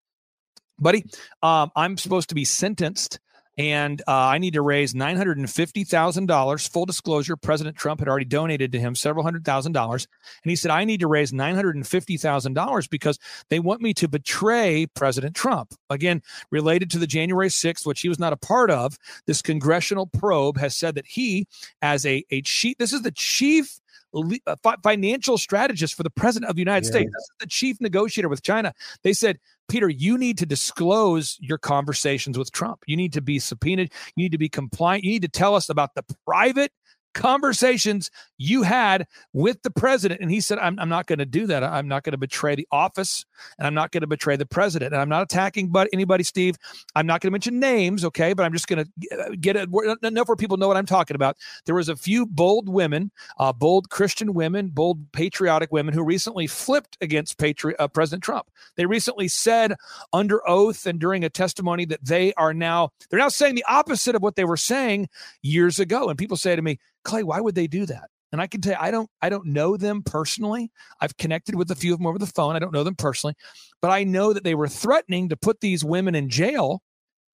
buddy 0.79 1.05
um, 1.43 1.71
i'm 1.75 1.97
supposed 1.97 2.29
to 2.29 2.35
be 2.35 2.43
sentenced 2.43 3.19
and 3.57 4.01
uh, 4.07 4.11
I 4.11 4.37
need 4.39 4.53
to 4.53 4.61
raise 4.61 4.95
nine 4.95 5.15
hundred 5.15 5.37
and 5.37 5.49
fifty 5.49 5.83
thousand 5.83 6.25
dollars. 6.25 6.67
Full 6.67 6.85
disclosure: 6.85 7.35
President 7.35 7.77
Trump 7.77 7.99
had 7.99 8.09
already 8.09 8.25
donated 8.25 8.71
to 8.71 8.79
him 8.79 8.95
several 8.95 9.23
hundred 9.23 9.45
thousand 9.45 9.73
dollars, 9.73 10.07
and 10.43 10.49
he 10.49 10.55
said, 10.55 10.71
"I 10.71 10.85
need 10.85 11.01
to 11.01 11.07
raise 11.07 11.31
nine 11.31 11.55
hundred 11.55 11.75
and 11.75 11.87
fifty 11.87 12.17
thousand 12.17 12.53
dollars 12.53 12.87
because 12.87 13.19
they 13.49 13.59
want 13.59 13.81
me 13.81 13.93
to 13.95 14.07
betray 14.07 14.87
President 14.95 15.35
Trump." 15.35 15.73
Again, 15.89 16.21
related 16.51 16.89
to 16.91 16.99
the 16.99 17.07
January 17.07 17.49
sixth, 17.49 17.85
which 17.85 18.01
he 18.01 18.09
was 18.09 18.19
not 18.19 18.33
a 18.33 18.37
part 18.37 18.71
of. 18.71 18.97
This 19.27 19.41
congressional 19.41 20.07
probe 20.07 20.57
has 20.57 20.75
said 20.75 20.95
that 20.95 21.05
he, 21.05 21.47
as 21.81 22.05
a 22.05 22.23
a 22.31 22.41
chief, 22.41 22.77
this 22.77 22.93
is 22.93 23.03
the 23.03 23.11
chief 23.11 23.79
Uh, 24.13 24.55
financial 24.83 25.37
strategist 25.37 25.95
for 25.95 26.03
the 26.03 26.09
president 26.09 26.49
of 26.49 26.55
the 26.55 26.61
United 26.61 26.85
yeah. 26.85 26.91
States. 26.91 27.11
This 27.11 27.23
is 27.23 27.31
the 27.39 27.47
chief 27.47 27.81
negotiator 27.81 28.29
with 28.29 28.43
China. 28.43 28.73
They 29.03 29.13
said 29.13 29.39
Peter, 29.69 29.89
you 29.89 30.17
need 30.17 30.37
to 30.37 30.45
disclose 30.45 31.37
your 31.39 31.57
conversations 31.57 32.37
with 32.37 32.51
Trump. 32.51 32.83
You 32.85 32.95
need 32.95 33.13
to 33.13 33.21
be 33.21 33.39
subpoenaed. 33.39 33.91
You 34.15 34.23
need 34.23 34.31
to 34.31 34.37
be 34.37 34.49
compliant. 34.49 35.03
You 35.03 35.11
need 35.11 35.23
to 35.23 35.29
tell 35.29 35.55
us 35.55 35.69
about 35.69 35.95
the 35.95 36.03
private 36.27 36.71
conversations 37.13 38.11
you 38.37 38.63
had 38.63 39.07
with 39.31 39.61
the 39.63 39.71
president. 39.71 40.21
And 40.21 40.31
he 40.31 40.41
said, 40.41 40.59
I'm, 40.59 40.79
I'm 40.79 40.89
not 40.89 41.07
going 41.07 41.19
to 41.19 41.25
do 41.25 41.47
that. 41.47 41.63
I'm 41.63 41.87
not 41.87 42.03
going 42.03 42.11
to 42.11 42.17
betray 42.17 42.55
the 42.55 42.67
office 42.71 43.25
and 43.57 43.67
I'm 43.67 43.73
not 43.73 43.91
going 43.91 44.01
to 44.01 44.07
betray 44.07 44.35
the 44.35 44.45
president. 44.45 44.93
And 44.93 45.01
I'm 45.01 45.09
not 45.09 45.23
attacking 45.23 45.69
but 45.69 45.87
anybody, 45.93 46.23
Steve. 46.23 46.57
I'm 46.95 47.05
not 47.05 47.21
going 47.21 47.29
to 47.29 47.31
mention 47.31 47.59
names, 47.59 48.03
okay? 48.05 48.33
But 48.33 48.43
I'm 48.43 48.53
just 48.53 48.67
going 48.67 48.85
to 48.85 49.37
get 49.37 49.55
it 49.55 49.69
enough 50.03 50.27
where 50.27 50.35
people 50.35 50.57
know 50.57 50.67
what 50.67 50.77
I'm 50.77 50.85
talking 50.85 51.15
about. 51.15 51.37
There 51.65 51.75
was 51.75 51.89
a 51.89 51.95
few 51.95 52.25
bold 52.25 52.69
women, 52.69 53.11
uh, 53.37 53.53
bold 53.53 53.89
Christian 53.89 54.33
women, 54.33 54.69
bold 54.69 55.11
patriotic 55.11 55.71
women 55.71 55.93
who 55.93 56.03
recently 56.03 56.47
flipped 56.47 56.97
against 57.01 57.37
patri- 57.37 57.77
uh, 57.77 57.87
President 57.87 58.23
Trump. 58.23 58.49
They 58.75 58.85
recently 58.85 59.27
said 59.27 59.75
under 60.11 60.47
oath 60.47 60.85
and 60.85 60.99
during 60.99 61.23
a 61.23 61.29
testimony 61.29 61.85
that 61.85 62.05
they 62.05 62.33
are 62.33 62.53
now, 62.53 62.89
they're 63.09 63.19
now 63.19 63.29
saying 63.29 63.55
the 63.55 63.65
opposite 63.67 64.15
of 64.15 64.21
what 64.21 64.35
they 64.35 64.45
were 64.45 64.57
saying 64.57 65.09
years 65.41 65.79
ago. 65.79 66.09
And 66.09 66.17
people 66.17 66.37
say 66.37 66.55
to 66.55 66.61
me, 66.61 66.79
Clay, 67.03 67.23
why 67.23 67.39
would 67.39 67.55
they 67.55 67.67
do 67.67 67.85
that? 67.85 68.09
And 68.31 68.41
I 68.41 68.47
can 68.47 68.61
tell 68.61 68.73
you, 68.73 68.79
I 68.81 68.89
don't, 68.89 69.09
I 69.21 69.29
don't 69.29 69.45
know 69.45 69.77
them 69.77 70.01
personally. 70.01 70.71
I've 70.99 71.15
connected 71.17 71.53
with 71.53 71.69
a 71.69 71.75
few 71.75 71.93
of 71.93 71.99
them 71.99 72.07
over 72.07 72.17
the 72.17 72.25
phone. 72.25 72.55
I 72.55 72.59
don't 72.59 72.73
know 72.73 72.83
them 72.83 72.95
personally, 72.95 73.35
but 73.79 73.91
I 73.91 74.03
know 74.03 74.33
that 74.33 74.43
they 74.43 74.55
were 74.55 74.67
threatening 74.67 75.29
to 75.29 75.37
put 75.37 75.59
these 75.59 75.85
women 75.85 76.15
in 76.15 76.29
jail, 76.29 76.81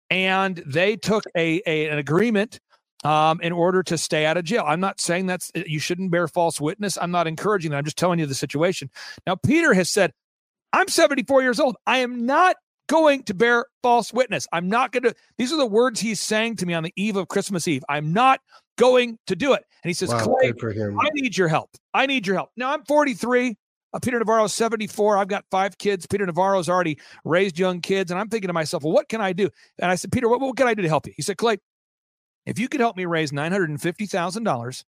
and 0.09 0.61
they 0.65 0.97
took 0.97 1.23
a, 1.37 1.61
a 1.65 1.87
an 1.87 1.99
agreement 1.99 2.59
um, 3.05 3.39
in 3.41 3.53
order 3.53 3.81
to 3.83 3.97
stay 3.97 4.25
out 4.25 4.35
of 4.35 4.43
jail. 4.43 4.65
I'm 4.67 4.81
not 4.81 4.99
saying 4.99 5.27
that's 5.27 5.51
you 5.55 5.79
shouldn't 5.79 6.11
bear 6.11 6.27
false 6.27 6.59
witness. 6.59 6.97
I'm 6.97 7.11
not 7.11 7.27
encouraging 7.27 7.71
that. 7.71 7.77
I'm 7.77 7.85
just 7.85 7.97
telling 7.97 8.19
you 8.19 8.25
the 8.25 8.35
situation. 8.35 8.89
Now, 9.25 9.35
Peter 9.35 9.73
has 9.73 9.89
said, 9.89 10.11
"I'm 10.73 10.89
74 10.89 11.43
years 11.43 11.61
old. 11.61 11.77
I 11.87 11.99
am 11.99 12.25
not 12.25 12.57
going 12.89 13.23
to 13.23 13.33
bear 13.33 13.67
false 13.83 14.11
witness. 14.11 14.47
I'm 14.51 14.67
not 14.67 14.91
going 14.91 15.03
to, 15.03 15.15
these 15.37 15.53
are 15.53 15.57
the 15.57 15.65
words 15.65 16.01
he's 16.01 16.19
saying 16.19 16.57
to 16.57 16.65
me 16.65 16.73
on 16.73 16.83
the 16.83 16.91
eve 16.95 17.15
of 17.15 17.27
Christmas 17.27 17.67
Eve. 17.67 17.83
I'm 17.87 18.11
not 18.11 18.41
going 18.79 19.17
to 19.27 19.35
do 19.35 19.53
it. 19.53 19.63
And 19.83 19.89
he 19.89 19.93
says, 19.93 20.09
wow, 20.09 20.25
Clay, 20.25 20.53
I 20.99 21.09
need 21.13 21.37
your 21.37 21.47
help. 21.47 21.69
I 21.93 22.05
need 22.05 22.25
your 22.25 22.35
help. 22.35 22.49
Now 22.57 22.73
I'm 22.73 22.83
43. 22.85 23.55
Uh, 23.91 23.99
Peter 23.99 24.19
Navarro's 24.19 24.53
74. 24.53 25.17
I've 25.17 25.27
got 25.27 25.45
five 25.49 25.77
kids. 25.77 26.05
Peter 26.05 26.25
Navarro's 26.25 26.69
already 26.69 26.99
raised 27.25 27.57
young 27.57 27.81
kids. 27.81 28.11
And 28.11 28.19
I'm 28.19 28.29
thinking 28.29 28.47
to 28.47 28.53
myself, 28.53 28.83
well, 28.83 28.93
what 28.93 29.09
can 29.09 29.21
I 29.21 29.33
do? 29.33 29.49
And 29.79 29.89
I 29.89 29.95
said, 29.95 30.11
Peter, 30.11 30.29
what, 30.29 30.39
what 30.41 30.55
can 30.55 30.67
I 30.67 30.73
do 30.73 30.81
to 30.81 30.87
help 30.87 31.07
you? 31.07 31.13
He 31.15 31.23
said, 31.23 31.37
Clay, 31.37 31.57
if 32.45 32.59
you 32.59 32.67
could 32.67 32.79
help 32.79 32.97
me 32.97 33.05
raise 33.05 33.31
$950,000 33.31 34.83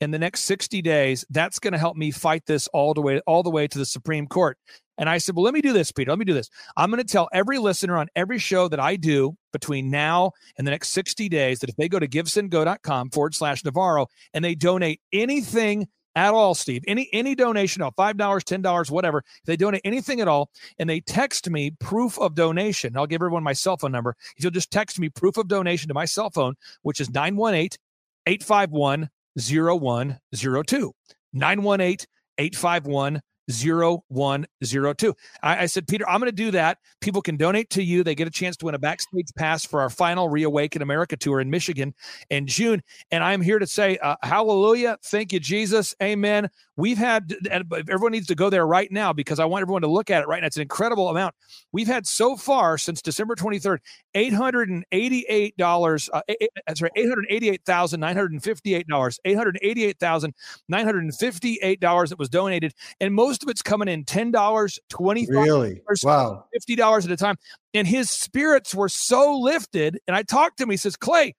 in 0.00 0.10
the 0.10 0.18
next 0.18 0.44
60 0.44 0.82
days, 0.82 1.24
that's 1.30 1.58
going 1.58 1.72
to 1.72 1.78
help 1.78 1.96
me 1.96 2.10
fight 2.10 2.46
this 2.46 2.68
all 2.68 2.94
the 2.94 3.00
way 3.00 3.20
all 3.26 3.42
the 3.42 3.50
way 3.50 3.66
to 3.66 3.78
the 3.78 3.86
Supreme 3.86 4.26
Court. 4.26 4.56
And 4.98 5.08
I 5.08 5.18
said, 5.18 5.36
Well, 5.36 5.44
let 5.44 5.54
me 5.54 5.60
do 5.60 5.72
this, 5.72 5.92
Peter. 5.92 6.10
Let 6.10 6.18
me 6.18 6.24
do 6.24 6.34
this. 6.34 6.50
I'm 6.76 6.90
going 6.90 7.02
to 7.02 7.10
tell 7.10 7.28
every 7.32 7.58
listener 7.58 7.96
on 7.96 8.08
every 8.16 8.38
show 8.38 8.68
that 8.68 8.80
I 8.80 8.96
do 8.96 9.36
between 9.52 9.90
now 9.90 10.32
and 10.58 10.66
the 10.66 10.72
next 10.72 10.88
60 10.90 11.28
days 11.28 11.60
that 11.60 11.70
if 11.70 11.76
they 11.76 11.88
go 11.88 11.98
to 11.98 12.08
givesendgo.com 12.08 13.10
forward 13.10 13.34
slash 13.34 13.64
Navarro 13.64 14.08
and 14.34 14.44
they 14.44 14.54
donate 14.54 15.00
anything 15.12 15.88
at 16.16 16.34
all, 16.34 16.56
Steve, 16.56 16.82
any 16.88 17.08
any 17.12 17.36
donation, 17.36 17.80
dollars, 18.16 18.42
ten 18.42 18.60
dollars, 18.60 18.90
whatever, 18.90 19.18
if 19.18 19.44
they 19.44 19.56
donate 19.56 19.82
anything 19.84 20.20
at 20.20 20.26
all, 20.26 20.50
and 20.78 20.90
they 20.90 21.00
text 21.00 21.48
me 21.48 21.70
proof 21.78 22.18
of 22.18 22.34
donation, 22.34 22.96
I'll 22.96 23.06
give 23.06 23.22
everyone 23.22 23.44
my 23.44 23.52
cell 23.52 23.76
phone 23.76 23.92
number. 23.92 24.16
If 24.36 24.42
you'll 24.42 24.50
just 24.50 24.72
text 24.72 24.98
me 24.98 25.10
proof 25.10 25.36
of 25.36 25.46
donation 25.46 25.86
to 25.88 25.94
my 25.94 26.06
cell 26.06 26.30
phone, 26.30 26.54
which 26.82 27.00
is 27.00 27.08
918 27.08 27.78
851 28.26 29.10
0102. 29.36 30.92
918 31.32 32.06
851 32.38 33.20
0102. 33.48 35.16
I, 35.42 35.62
I, 35.62 35.66
said, 35.66 35.88
Peter, 35.88 36.08
I'm 36.08 36.20
going 36.20 36.30
to 36.30 36.36
do 36.36 36.50
that. 36.52 36.78
People 37.00 37.22
can 37.22 37.36
donate 37.36 37.70
to 37.70 37.82
you. 37.82 38.04
They 38.04 38.14
get 38.14 38.28
a 38.28 38.30
chance 38.30 38.56
to 38.58 38.66
win 38.66 38.74
a 38.74 38.78
backstage 38.78 39.28
pass 39.36 39.64
for 39.64 39.80
our 39.80 39.90
final 39.90 40.28
Reawaken 40.28 40.82
America 40.82 41.16
tour 41.16 41.40
in 41.40 41.50
Michigan 41.50 41.94
in 42.30 42.46
June. 42.46 42.82
And 43.10 43.24
I'm 43.24 43.40
here 43.40 43.58
to 43.58 43.66
say, 43.66 43.98
uh, 43.98 44.16
hallelujah. 44.22 44.98
Thank 45.02 45.32
you, 45.32 45.40
Jesus. 45.40 45.94
Amen. 46.02 46.50
We've 46.78 46.96
had, 46.96 47.34
everyone 47.50 48.12
needs 48.12 48.28
to 48.28 48.34
go 48.36 48.48
there 48.50 48.64
right 48.64 48.92
now 48.92 49.12
because 49.12 49.40
I 49.40 49.46
want 49.46 49.62
everyone 49.62 49.82
to 49.82 49.88
look 49.88 50.10
at 50.10 50.22
it 50.22 50.28
right 50.28 50.40
now. 50.40 50.46
It's 50.46 50.56
an 50.56 50.62
incredible 50.62 51.08
amount. 51.08 51.34
We've 51.72 51.88
had 51.88 52.06
so 52.06 52.36
far 52.36 52.78
since 52.78 53.02
December 53.02 53.34
23rd, 53.34 53.78
$888, 54.14 56.08
uh, 56.12 56.22
that's 56.68 56.80
right, 56.80 56.92
$888,958, 56.96 58.84
$888,958 59.26 62.08
that 62.10 62.16
was 62.16 62.28
donated. 62.28 62.72
And 63.00 63.12
most 63.12 63.42
of 63.42 63.48
it's 63.48 63.60
coming 63.60 63.88
in 63.88 64.04
$10, 64.04 64.30
$25, 64.32 65.28
really? 65.30 65.80
wow. 66.04 66.44
$50 66.56 67.04
at 67.04 67.10
a 67.10 67.16
time. 67.16 67.34
And 67.74 67.88
his 67.88 68.08
spirits 68.08 68.72
were 68.72 68.88
so 68.88 69.36
lifted. 69.36 69.98
And 70.06 70.16
I 70.16 70.22
talked 70.22 70.58
to 70.58 70.62
him, 70.62 70.70
he 70.70 70.76
says, 70.76 70.94
Clay, 70.94 71.34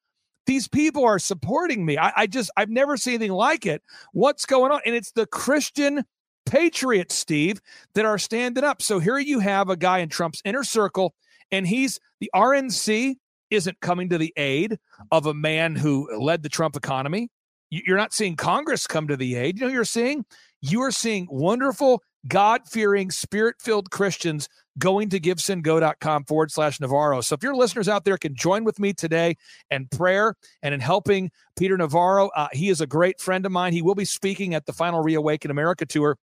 these 0.50 0.68
people 0.68 1.06
are 1.06 1.20
supporting 1.20 1.86
me. 1.86 1.96
I, 2.00 2.12
I 2.18 2.28
just, 2.28 2.50
I've 2.58 2.72
never 2.72 2.98
seen 2.98 3.14
anything 3.14 3.34
like 3.34 3.68
it. 3.68 3.84
What's 4.14 4.48
going 4.48 4.72
on? 4.72 4.82
And 4.84 4.96
it's 4.96 5.12
the 5.12 5.28
Christian 5.28 6.04
patriots, 6.48 7.14
Steve, 7.14 7.62
that 7.94 8.04
are 8.04 8.18
standing 8.18 8.64
up. 8.64 8.82
So 8.82 8.98
here 8.98 9.20
you 9.20 9.42
have 9.42 9.70
a 9.70 9.78
guy 9.78 10.00
in 10.00 10.10
Trump's 10.10 10.42
inner 10.44 10.64
circle, 10.64 11.14
and 11.52 11.68
he's 11.68 12.00
the 12.20 12.32
RNC 12.34 13.18
isn't 13.52 13.80
coming 13.80 14.10
to 14.10 14.18
the 14.18 14.34
aid 14.38 14.80
of 15.12 15.28
a 15.28 15.36
man 15.36 15.76
who 15.76 16.10
led 16.20 16.42
the 16.42 16.50
Trump 16.50 16.76
economy. 16.76 17.30
You're 17.70 17.98
not 17.98 18.12
seeing 18.12 18.36
Congress 18.36 18.88
come 18.88 19.08
to 19.08 19.16
the 19.16 19.36
aid. 19.36 19.60
You 19.60 19.68
know, 19.68 19.72
you're 19.72 19.86
seeing 19.86 20.26
you 20.64 20.82
are 20.82 20.92
seeing 20.92 21.28
wonderful, 21.30 22.02
God 22.28 22.62
fearing, 22.68 23.12
spirit 23.12 23.58
filled 23.60 23.92
Christians 23.92 24.50
going 24.80 25.10
to 25.10 25.20
givesendgo.com 25.20 26.24
forward 26.24 26.52
slash 26.52 26.80
Navarro. 26.80 27.22
So 27.22 27.36
if 27.36 27.44
your 27.44 27.56
listeners 27.56 27.88
out 27.88 28.06
there 28.06 28.18
can 28.18 28.34
join 28.34 28.64
with 28.64 28.80
me 28.80 28.94
today 28.94 29.36
in 29.70 29.88
prayer 29.88 30.36
and 30.64 30.74
in 30.74 30.80
helping 30.80 31.32
Peter 31.58 31.78
Navarro, 31.78 32.30
uh, 32.30 32.48
he 32.52 32.70
is 32.70 32.82
a 32.82 32.88
great 32.88 33.20
friend 33.20 33.46
of 33.46 33.52
mine. 33.52 33.74
He 33.74 33.82
will 33.82 33.96
be 33.96 34.06
speaking 34.06 34.56
at 34.56 34.66
the 34.66 34.74
final 34.74 35.02
Reawaken 35.02 35.52
America 35.52 35.86
tour. 35.86 36.18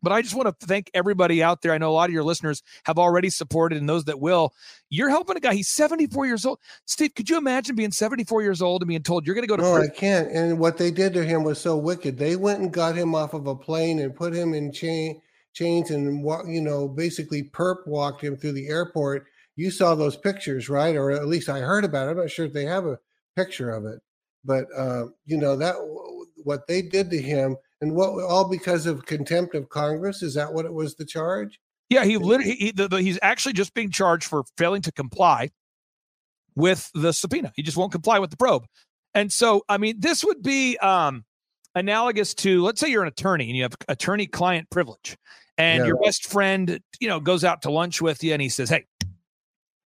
But 0.00 0.12
I 0.12 0.22
just 0.22 0.34
want 0.34 0.46
to 0.46 0.66
thank 0.66 0.90
everybody 0.94 1.42
out 1.42 1.62
there. 1.62 1.72
I 1.72 1.78
know 1.78 1.90
a 1.90 1.92
lot 1.92 2.08
of 2.08 2.14
your 2.14 2.22
listeners 2.22 2.62
have 2.84 2.98
already 2.98 3.30
supported, 3.30 3.78
and 3.78 3.88
those 3.88 4.04
that 4.04 4.20
will. 4.20 4.52
You're 4.90 5.08
helping 5.08 5.36
a 5.36 5.40
guy. 5.40 5.54
He's 5.54 5.68
74 5.70 6.24
years 6.24 6.46
old. 6.46 6.60
Steve, 6.84 7.16
could 7.16 7.28
you 7.28 7.36
imagine 7.36 7.74
being 7.74 7.90
74 7.90 8.42
years 8.42 8.62
old 8.62 8.82
and 8.82 8.88
being 8.88 9.02
told 9.02 9.26
you're 9.26 9.34
going 9.34 9.42
to 9.42 9.48
go 9.48 9.56
to? 9.56 9.62
No, 9.62 9.74
prison? 9.74 9.92
I 9.92 9.98
can't. 9.98 10.30
And 10.30 10.60
what 10.60 10.78
they 10.78 10.92
did 10.92 11.14
to 11.14 11.24
him 11.24 11.42
was 11.42 11.60
so 11.60 11.76
wicked. 11.76 12.16
They 12.16 12.36
went 12.36 12.60
and 12.60 12.72
got 12.72 12.94
him 12.94 13.16
off 13.16 13.34
of 13.34 13.48
a 13.48 13.56
plane 13.56 13.98
and 13.98 14.14
put 14.14 14.32
him 14.32 14.54
in 14.54 14.70
chain 14.70 15.20
chains 15.54 15.90
and 15.90 16.22
walk 16.22 16.44
you 16.46 16.60
know 16.60 16.88
basically 16.88 17.42
perp 17.42 17.86
walked 17.86 18.22
him 18.22 18.36
through 18.36 18.52
the 18.52 18.68
airport. 18.68 19.26
You 19.56 19.70
saw 19.70 19.94
those 19.94 20.16
pictures 20.16 20.68
right? 20.68 20.96
Or 20.96 21.10
at 21.10 21.26
least 21.26 21.48
i 21.48 21.60
heard 21.60 21.84
about 21.84 22.08
it. 22.08 22.12
I'm 22.12 22.16
not 22.18 22.30
sure 22.30 22.46
if 22.46 22.52
they 22.52 22.64
have 22.64 22.86
a 22.86 22.98
picture 23.36 23.70
of 23.70 23.84
it. 23.84 24.00
But 24.44 24.66
uh, 24.76 25.06
you 25.26 25.36
know 25.36 25.56
that 25.56 25.74
what 26.44 26.66
they 26.66 26.82
did 26.82 27.10
to 27.10 27.20
him 27.20 27.56
and 27.80 27.94
what 27.94 28.10
all 28.24 28.48
because 28.48 28.86
of 28.86 29.06
contempt 29.06 29.54
of 29.54 29.68
congress? 29.68 30.22
Is 30.22 30.34
that 30.34 30.52
what 30.52 30.64
it 30.64 30.72
was 30.72 30.94
the 30.94 31.04
charge? 31.04 31.58
Yeah 31.88 32.04
he 32.04 32.16
literally 32.16 32.54
he, 32.54 32.70
the, 32.70 32.88
the, 32.88 33.02
he's 33.02 33.18
actually 33.22 33.54
just 33.54 33.74
being 33.74 33.90
charged 33.90 34.26
for 34.26 34.44
failing 34.56 34.82
to 34.82 34.92
comply 34.92 35.50
with 36.54 36.90
the 36.94 37.12
subpoena. 37.12 37.52
He 37.56 37.62
just 37.62 37.76
won't 37.76 37.92
comply 37.92 38.18
with 38.18 38.30
the 38.30 38.36
probe. 38.36 38.66
And 39.14 39.32
so 39.32 39.64
i 39.68 39.78
mean 39.78 39.96
this 39.98 40.24
would 40.24 40.42
be 40.42 40.76
um 40.78 41.24
analogous 41.74 42.34
to 42.34 42.62
let's 42.62 42.80
say 42.80 42.88
you're 42.88 43.02
an 43.02 43.08
attorney 43.08 43.48
and 43.48 43.56
you 43.56 43.62
have 43.62 43.74
attorney 43.88 44.26
client 44.26 44.68
privilege 44.70 45.16
and 45.56 45.80
yeah. 45.80 45.86
your 45.86 46.00
best 46.00 46.26
friend 46.30 46.80
you 47.00 47.08
know 47.08 47.20
goes 47.20 47.44
out 47.44 47.62
to 47.62 47.70
lunch 47.70 48.00
with 48.00 48.24
you 48.24 48.32
and 48.32 48.42
he 48.42 48.48
says 48.48 48.68
hey 48.68 48.84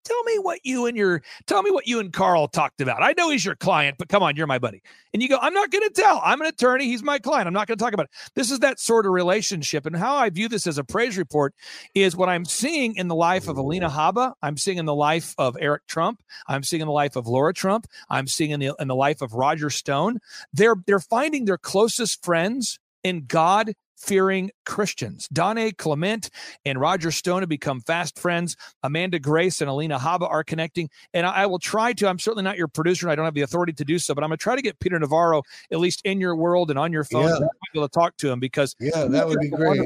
tell 0.09 0.23
me 0.25 0.39
what 0.39 0.61
you 0.65 0.87
and 0.87 0.97
your 0.97 1.23
tell 1.47 1.63
me 1.63 1.71
what 1.71 1.87
you 1.87 2.01
and 2.01 2.13
Carl 2.13 2.49
talked 2.49 2.81
about. 2.81 3.03
I 3.03 3.15
know 3.17 3.31
he's 3.31 3.45
your 3.45 3.57
client, 3.57 3.97
but 3.99 4.09
come 4.09 4.23
on, 4.23 4.37
you're 4.37 4.47
my 4.47 4.59
buddy. 4.59 4.83
And 5.13 5.23
you 5.23 5.29
go, 5.29 5.39
I'm 5.41 5.55
not 5.55 5.71
going 5.71 5.87
to 5.87 5.95
tell. 5.95 6.21
I'm 6.25 6.41
an 6.41 6.47
attorney. 6.47 6.87
He's 6.87 7.03
my 7.03 7.19
client. 7.19 7.47
I'm 7.47 7.55
not 7.55 7.67
going 7.67 7.79
to 7.79 7.85
talk 7.85 7.95
about 7.95 8.07
it. 8.07 8.31
This 8.35 8.51
is 8.51 8.61
that 8.61 8.79
sort 8.79 9.07
of 9.07 9.13
relationship. 9.13 9.87
And 9.87 9.97
how 9.97 10.17
I 10.17 10.31
view 10.31 10.49
this 10.49 10.67
as 10.67 10.79
a 10.79 10.85
praise 10.85 11.17
report 11.17 11.55
is 11.95 12.17
what 12.17 12.29
I'm 12.29 12.45
seeing 12.45 12.97
in 12.97 13.09
the 13.09 13.15
life 13.15 13.49
of 13.49 13.57
Alina 13.59 13.89
Habba. 13.89 14.35
I'm 14.43 14.57
seeing 14.57 14.79
in 14.79 14.87
the 14.87 14.95
life 14.95 15.35
of 15.39 15.57
Eric 15.61 15.87
Trump. 15.87 16.23
I'm 16.47 16.63
seeing 16.63 16.83
in 16.83 16.87
the 16.87 16.93
life 16.93 17.17
of 17.17 17.27
Laura 17.27 17.55
Trump. 17.55 17.87
I'm 18.09 18.27
seeing 18.27 18.51
in 18.51 18.61
the 18.61 18.75
in 18.79 18.89
the 18.89 18.95
life 18.95 19.23
of 19.23 19.35
Roger 19.35 19.71
Stone. 19.71 20.19
They're 20.53 20.77
they're 20.87 21.01
finding 21.01 21.45
their 21.45 21.59
closest 21.59 22.25
friends 22.25 22.79
in 23.05 23.27
God 23.27 23.73
fearing 23.99 24.51
Christians. 24.65 25.29
Don 25.33 25.59
Clement 25.73 26.31
and 26.65 26.81
Roger 26.81 27.11
Stone 27.11 27.43
have 27.43 27.49
become 27.49 27.81
fast 27.81 28.19
friends. 28.19 28.57
Amanda 28.83 29.19
Grace 29.19 29.61
and 29.61 29.69
Alina 29.69 29.99
Habba 29.99 30.31
are 30.31 30.45
connecting. 30.45 30.89
And 31.13 31.27
I, 31.27 31.43
I 31.43 31.47
will 31.47 31.59
try 31.59 31.93
to, 31.95 32.09
I'm 32.09 32.19
certainly 32.19 32.45
not 32.45 32.57
your 32.57 32.69
producer 32.69 33.07
and 33.07 33.13
I 33.13 33.17
don't 33.17 33.25
have 33.25 33.35
the 33.35 33.43
authority 33.43 33.73
to 33.75 33.85
do 33.85 33.99
so, 33.99 34.15
but 34.15 34.23
I'm 34.23 34.31
going 34.31 34.39
to 34.39 34.43
try 34.43 34.57
to 34.57 34.63
get 34.63 34.79
Peter 34.79 34.99
Navarro 34.99 35.43
at 35.73 35.81
least 35.81 36.01
in 36.05 36.21
your 36.21 36.37
world 36.37 36.71
and 36.71 36.79
on 36.79 36.93
your 36.93 37.05
phone 37.05 37.25
yeah. 37.25 37.35
to 37.35 37.41
be 37.41 37.79
able 37.79 37.89
to 37.89 37.93
talk 37.93 38.17
to 38.19 38.31
him 38.31 38.41
because. 38.41 38.75
Yeah, 38.79 39.05
that 39.05 39.27
would 39.27 39.41
be 39.41 39.49
great. 39.49 39.81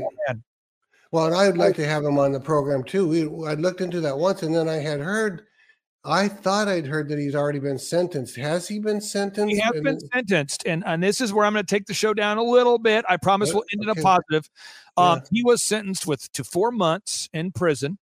Well, 1.10 1.26
and 1.26 1.34
I 1.34 1.46
would 1.46 1.58
like 1.58 1.76
to 1.76 1.86
have 1.86 2.04
him 2.04 2.18
on 2.18 2.32
the 2.32 2.40
program 2.40 2.84
too. 2.84 3.06
We, 3.06 3.22
I 3.46 3.54
looked 3.54 3.80
into 3.80 4.00
that 4.00 4.16
once 4.18 4.42
and 4.42 4.54
then 4.54 4.68
I 4.68 4.76
had 4.76 5.00
heard 5.00 5.46
I 6.04 6.26
thought 6.26 6.66
I'd 6.66 6.86
heard 6.86 7.08
that 7.10 7.18
he's 7.18 7.36
already 7.36 7.60
been 7.60 7.78
sentenced. 7.78 8.36
Has 8.36 8.66
he 8.66 8.80
been 8.80 9.00
sentenced? 9.00 9.54
He 9.54 9.60
has 9.60 9.80
been 9.80 10.00
sentenced, 10.12 10.64
and 10.66 10.82
and 10.84 11.02
this 11.02 11.20
is 11.20 11.32
where 11.32 11.44
I'm 11.44 11.52
going 11.52 11.64
to 11.64 11.74
take 11.74 11.86
the 11.86 11.94
show 11.94 12.12
down 12.12 12.38
a 12.38 12.42
little 12.42 12.78
bit. 12.78 13.04
I 13.08 13.16
promise 13.16 13.54
we'll 13.54 13.64
end 13.72 13.88
okay. 13.88 13.98
in 13.98 13.98
a 13.98 14.02
positive. 14.02 14.50
Um, 14.96 15.18
yeah. 15.18 15.28
He 15.30 15.44
was 15.44 15.62
sentenced 15.62 16.06
with 16.06 16.30
to 16.32 16.42
four 16.42 16.72
months 16.72 17.28
in 17.32 17.52
prison 17.52 17.98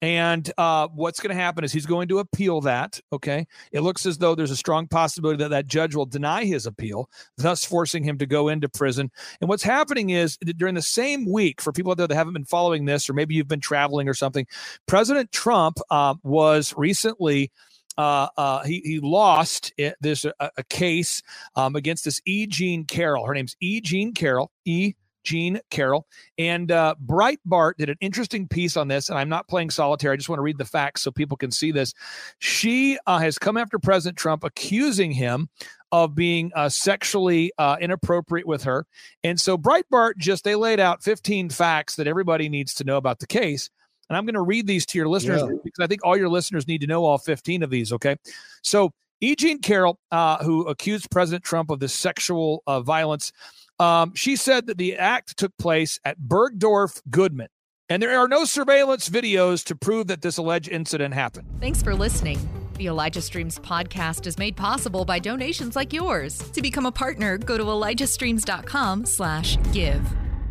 and 0.00 0.50
uh, 0.58 0.88
what's 0.94 1.18
going 1.18 1.36
to 1.36 1.42
happen 1.42 1.64
is 1.64 1.72
he's 1.72 1.86
going 1.86 2.08
to 2.08 2.20
appeal 2.20 2.60
that. 2.60 3.00
Okay. 3.12 3.46
It 3.72 3.80
looks 3.80 4.06
as 4.06 4.18
though 4.18 4.34
there's 4.34 4.50
a 4.50 4.56
strong 4.56 4.86
possibility 4.86 5.38
that 5.38 5.50
that 5.50 5.66
judge 5.66 5.94
will 5.94 6.06
deny 6.06 6.44
his 6.44 6.66
appeal, 6.66 7.10
thus 7.36 7.64
forcing 7.64 8.04
him 8.04 8.18
to 8.18 8.26
go 8.26 8.48
into 8.48 8.68
prison. 8.68 9.10
And 9.40 9.48
what's 9.48 9.64
happening 9.64 10.10
is 10.10 10.36
during 10.36 10.76
the 10.76 10.82
same 10.82 11.30
week, 11.30 11.60
for 11.60 11.72
people 11.72 11.90
out 11.90 11.98
there 11.98 12.06
that 12.06 12.14
haven't 12.14 12.34
been 12.34 12.44
following 12.44 12.84
this, 12.84 13.10
or 13.10 13.12
maybe 13.12 13.34
you've 13.34 13.48
been 13.48 13.60
traveling 13.60 14.08
or 14.08 14.14
something, 14.14 14.46
President 14.86 15.32
Trump 15.32 15.78
uh, 15.90 16.14
was 16.22 16.74
recently. 16.76 17.50
Uh, 17.96 18.28
uh, 18.36 18.62
he, 18.62 18.80
he 18.84 19.00
lost 19.00 19.72
it, 19.76 19.96
this 20.00 20.24
a, 20.24 20.32
a 20.56 20.62
case 20.70 21.20
um, 21.56 21.74
against 21.74 22.04
this 22.04 22.20
E. 22.24 22.46
Jean 22.46 22.84
Carroll. 22.84 23.26
Her 23.26 23.34
name's 23.34 23.56
E. 23.60 23.80
Jean 23.80 24.14
Carroll. 24.14 24.52
E. 24.64 24.94
Jean 25.28 25.60
Carroll. 25.70 26.06
And 26.38 26.72
uh, 26.72 26.94
Breitbart 27.04 27.74
did 27.76 27.90
an 27.90 27.98
interesting 28.00 28.48
piece 28.48 28.78
on 28.78 28.88
this. 28.88 29.10
And 29.10 29.18
I'm 29.18 29.28
not 29.28 29.46
playing 29.46 29.68
solitaire. 29.68 30.12
I 30.12 30.16
just 30.16 30.30
want 30.30 30.38
to 30.38 30.42
read 30.42 30.56
the 30.56 30.64
facts 30.64 31.02
so 31.02 31.10
people 31.10 31.36
can 31.36 31.50
see 31.50 31.70
this. 31.70 31.92
She 32.38 32.98
uh, 33.06 33.18
has 33.18 33.38
come 33.38 33.58
after 33.58 33.78
President 33.78 34.16
Trump, 34.16 34.42
accusing 34.42 35.12
him 35.12 35.50
of 35.92 36.14
being 36.14 36.50
uh, 36.54 36.70
sexually 36.70 37.52
uh, 37.58 37.76
inappropriate 37.78 38.46
with 38.46 38.64
her. 38.64 38.86
And 39.22 39.38
so 39.38 39.58
Breitbart 39.58 40.16
just 40.16 40.44
they 40.44 40.54
laid 40.54 40.80
out 40.80 41.02
15 41.02 41.50
facts 41.50 41.96
that 41.96 42.06
everybody 42.06 42.48
needs 42.48 42.72
to 42.74 42.84
know 42.84 42.96
about 42.96 43.18
the 43.18 43.26
case. 43.26 43.68
And 44.08 44.16
I'm 44.16 44.24
going 44.24 44.34
to 44.34 44.42
read 44.42 44.66
these 44.66 44.86
to 44.86 44.98
your 44.98 45.08
listeners 45.08 45.42
yeah. 45.42 45.58
because 45.62 45.82
I 45.82 45.86
think 45.86 46.00
all 46.04 46.16
your 46.16 46.30
listeners 46.30 46.66
need 46.66 46.80
to 46.80 46.86
know 46.86 47.04
all 47.04 47.18
15 47.18 47.62
of 47.62 47.68
these. 47.68 47.92
Okay. 47.92 48.16
So 48.62 48.92
E. 49.20 49.34
Jean 49.34 49.60
Carroll, 49.60 49.98
uh, 50.10 50.42
who 50.42 50.66
accused 50.66 51.10
President 51.10 51.44
Trump 51.44 51.70
of 51.70 51.80
this 51.80 51.92
sexual 51.92 52.62
uh, 52.66 52.80
violence, 52.80 53.32
um, 53.78 54.14
she 54.14 54.36
said 54.36 54.66
that 54.66 54.78
the 54.78 54.96
act 54.96 55.36
took 55.36 55.56
place 55.58 55.98
at 56.04 56.18
Bergdorf 56.18 57.00
Goodman. 57.10 57.48
And 57.88 58.02
there 58.02 58.18
are 58.18 58.28
no 58.28 58.44
surveillance 58.44 59.08
videos 59.08 59.64
to 59.64 59.74
prove 59.74 60.08
that 60.08 60.20
this 60.20 60.36
alleged 60.36 60.68
incident 60.68 61.14
happened. 61.14 61.48
Thanks 61.60 61.82
for 61.82 61.94
listening. 61.94 62.38
The 62.74 62.86
Elijah 62.86 63.22
Streams 63.22 63.58
podcast 63.58 64.26
is 64.26 64.38
made 64.38 64.56
possible 64.56 65.04
by 65.04 65.18
donations 65.18 65.74
like 65.74 65.92
yours. 65.92 66.38
To 66.52 66.62
become 66.62 66.86
a 66.86 66.92
partner, 66.92 67.38
go 67.38 67.56
to 67.56 67.64
elijahstreams.com 67.64 69.06
slash 69.06 69.56
give. 69.72 70.06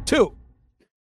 Two, 0.05 0.36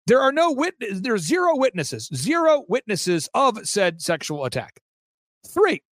there 0.07 0.21
are 0.21 0.31
no 0.31 0.53
witness, 0.53 1.01
there 1.01 1.15
are 1.15 1.19
zero 1.19 1.57
witnesses, 1.57 2.09
zero 2.15 2.65
witnesses 2.69 3.29
of 3.35 3.67
said 3.67 4.01
sexual 4.01 4.45
attack. 4.45 4.81
Three, 5.49 5.83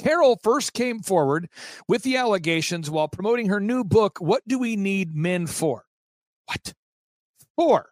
Carroll 0.00 0.40
first 0.42 0.72
came 0.72 1.00
forward 1.00 1.46
with 1.86 2.02
the 2.04 2.16
allegations 2.16 2.88
while 2.90 3.06
promoting 3.06 3.48
her 3.50 3.60
new 3.60 3.84
book, 3.84 4.18
What 4.18 4.42
Do 4.48 4.58
We 4.58 4.74
Need 4.74 5.14
Men 5.14 5.46
For? 5.46 5.84
What? 6.46 6.72
For. 7.54 7.90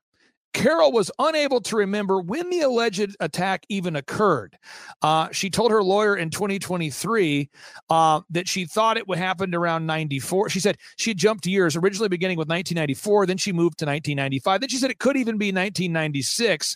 Carroll 0.55 0.91
was 0.91 1.11
unable 1.19 1.61
to 1.61 1.77
remember 1.77 2.19
when 2.19 2.49
the 2.49 2.61
alleged 2.61 3.15
attack 3.21 3.67
even 3.69 3.95
occurred. 3.95 4.57
Uh, 5.03 5.29
she 5.33 5.51
told 5.51 5.71
her 5.71 5.83
lawyer 5.83 6.17
in 6.17 6.31
2023 6.31 7.51
uh, 7.91 8.21
that 8.31 8.49
she 8.49 8.65
thought 8.65 8.97
it 8.97 9.07
would 9.07 9.19
happen 9.19 9.55
around 9.55 9.85
94. 9.85 10.49
She 10.49 10.61
said 10.61 10.79
she 10.97 11.13
jumped 11.13 11.47
years, 11.47 11.77
originally 11.77 12.09
beginning 12.09 12.39
with 12.39 12.49
1994, 12.49 13.27
then 13.27 13.37
she 13.37 13.53
moved 13.53 13.79
to 13.81 13.85
1995. 13.85 14.61
Then 14.61 14.71
she 14.71 14.79
said 14.79 14.91
it 14.91 14.99
could 14.99 15.19
even 15.19 15.37
be 15.37 15.49
1996. 15.49 16.75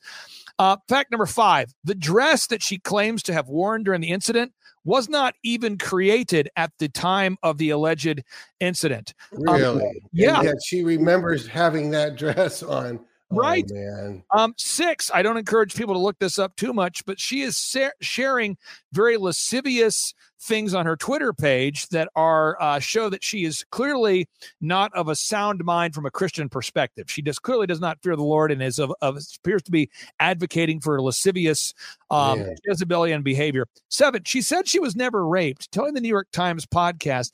Uh, 0.62 0.76
fact 0.88 1.10
number 1.10 1.26
five 1.26 1.74
the 1.82 1.94
dress 1.94 2.46
that 2.46 2.62
she 2.62 2.78
claims 2.78 3.20
to 3.20 3.32
have 3.32 3.48
worn 3.48 3.82
during 3.82 4.00
the 4.00 4.10
incident 4.10 4.52
was 4.84 5.08
not 5.08 5.34
even 5.42 5.76
created 5.76 6.48
at 6.54 6.70
the 6.78 6.88
time 6.88 7.36
of 7.42 7.58
the 7.58 7.70
alleged 7.70 8.22
incident. 8.60 9.12
Um, 9.48 9.54
really? 9.54 9.84
Um, 9.84 9.92
yeah. 10.12 10.40
yet 10.40 10.54
she 10.64 10.84
remembers 10.84 11.48
having 11.48 11.90
that 11.90 12.14
dress 12.22 12.62
on 12.62 13.00
Right. 13.36 13.70
Oh. 13.74 14.22
Um, 14.32 14.54
six, 14.56 15.10
I 15.12 15.22
don't 15.22 15.36
encourage 15.36 15.74
people 15.74 15.94
to 15.94 16.00
look 16.00 16.18
this 16.18 16.38
up 16.38 16.54
too 16.56 16.72
much, 16.72 17.04
but 17.04 17.18
she 17.18 17.42
is 17.42 17.56
sa- 17.56 17.90
sharing 18.00 18.56
very 18.92 19.16
lascivious 19.16 20.14
things 20.40 20.74
on 20.74 20.86
her 20.86 20.96
Twitter 20.96 21.32
page 21.32 21.88
that 21.88 22.08
are 22.16 22.60
uh, 22.60 22.78
show 22.80 23.08
that 23.08 23.22
she 23.22 23.44
is 23.44 23.64
clearly 23.70 24.28
not 24.60 24.92
of 24.94 25.08
a 25.08 25.14
sound 25.14 25.64
mind 25.64 25.94
from 25.94 26.04
a 26.04 26.10
Christian 26.10 26.48
perspective. 26.48 27.10
She 27.10 27.22
just 27.22 27.42
clearly 27.42 27.66
does 27.66 27.80
not 27.80 28.02
fear 28.02 28.16
the 28.16 28.24
Lord 28.24 28.50
and 28.50 28.62
is 28.62 28.78
of, 28.78 28.92
of 29.00 29.18
appears 29.38 29.62
to 29.62 29.70
be 29.70 29.88
advocating 30.18 30.80
for 30.80 31.00
lascivious 31.00 31.72
um, 32.10 32.40
Yeah. 32.40 32.54
Jezebelian 32.66 33.22
behavior. 33.22 33.66
Seven, 33.88 34.24
she 34.24 34.42
said 34.42 34.68
she 34.68 34.80
was 34.80 34.96
never 34.96 35.26
raped, 35.26 35.70
telling 35.70 35.94
the 35.94 36.00
New 36.00 36.08
York 36.08 36.28
Times 36.32 36.66
podcast, 36.66 37.32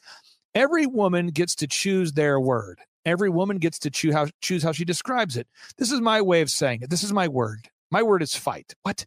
every 0.55 0.87
woman 0.87 1.29
gets 1.29 1.55
to 1.57 1.67
choose 1.67 2.13
their 2.13 2.39
word. 2.39 2.79
Every 3.09 3.31
woman 3.31 3.59
gets 3.59 3.79
to 3.81 3.91
choose 3.91 4.15
how 4.15 4.27
choose 4.41 4.63
how 4.63 4.73
she 4.73 4.85
describes 4.85 5.37
it. 5.37 5.49
This 5.77 5.91
is 5.93 6.01
my 6.01 6.21
way 6.23 6.41
of 6.43 6.51
saying 6.51 6.83
it. 6.83 6.91
This 6.91 7.03
is 7.03 7.13
my 7.13 7.29
word. 7.29 7.69
My 7.91 8.03
word 8.03 8.23
is 8.23 8.35
fight. 8.35 8.75
What? 8.83 9.07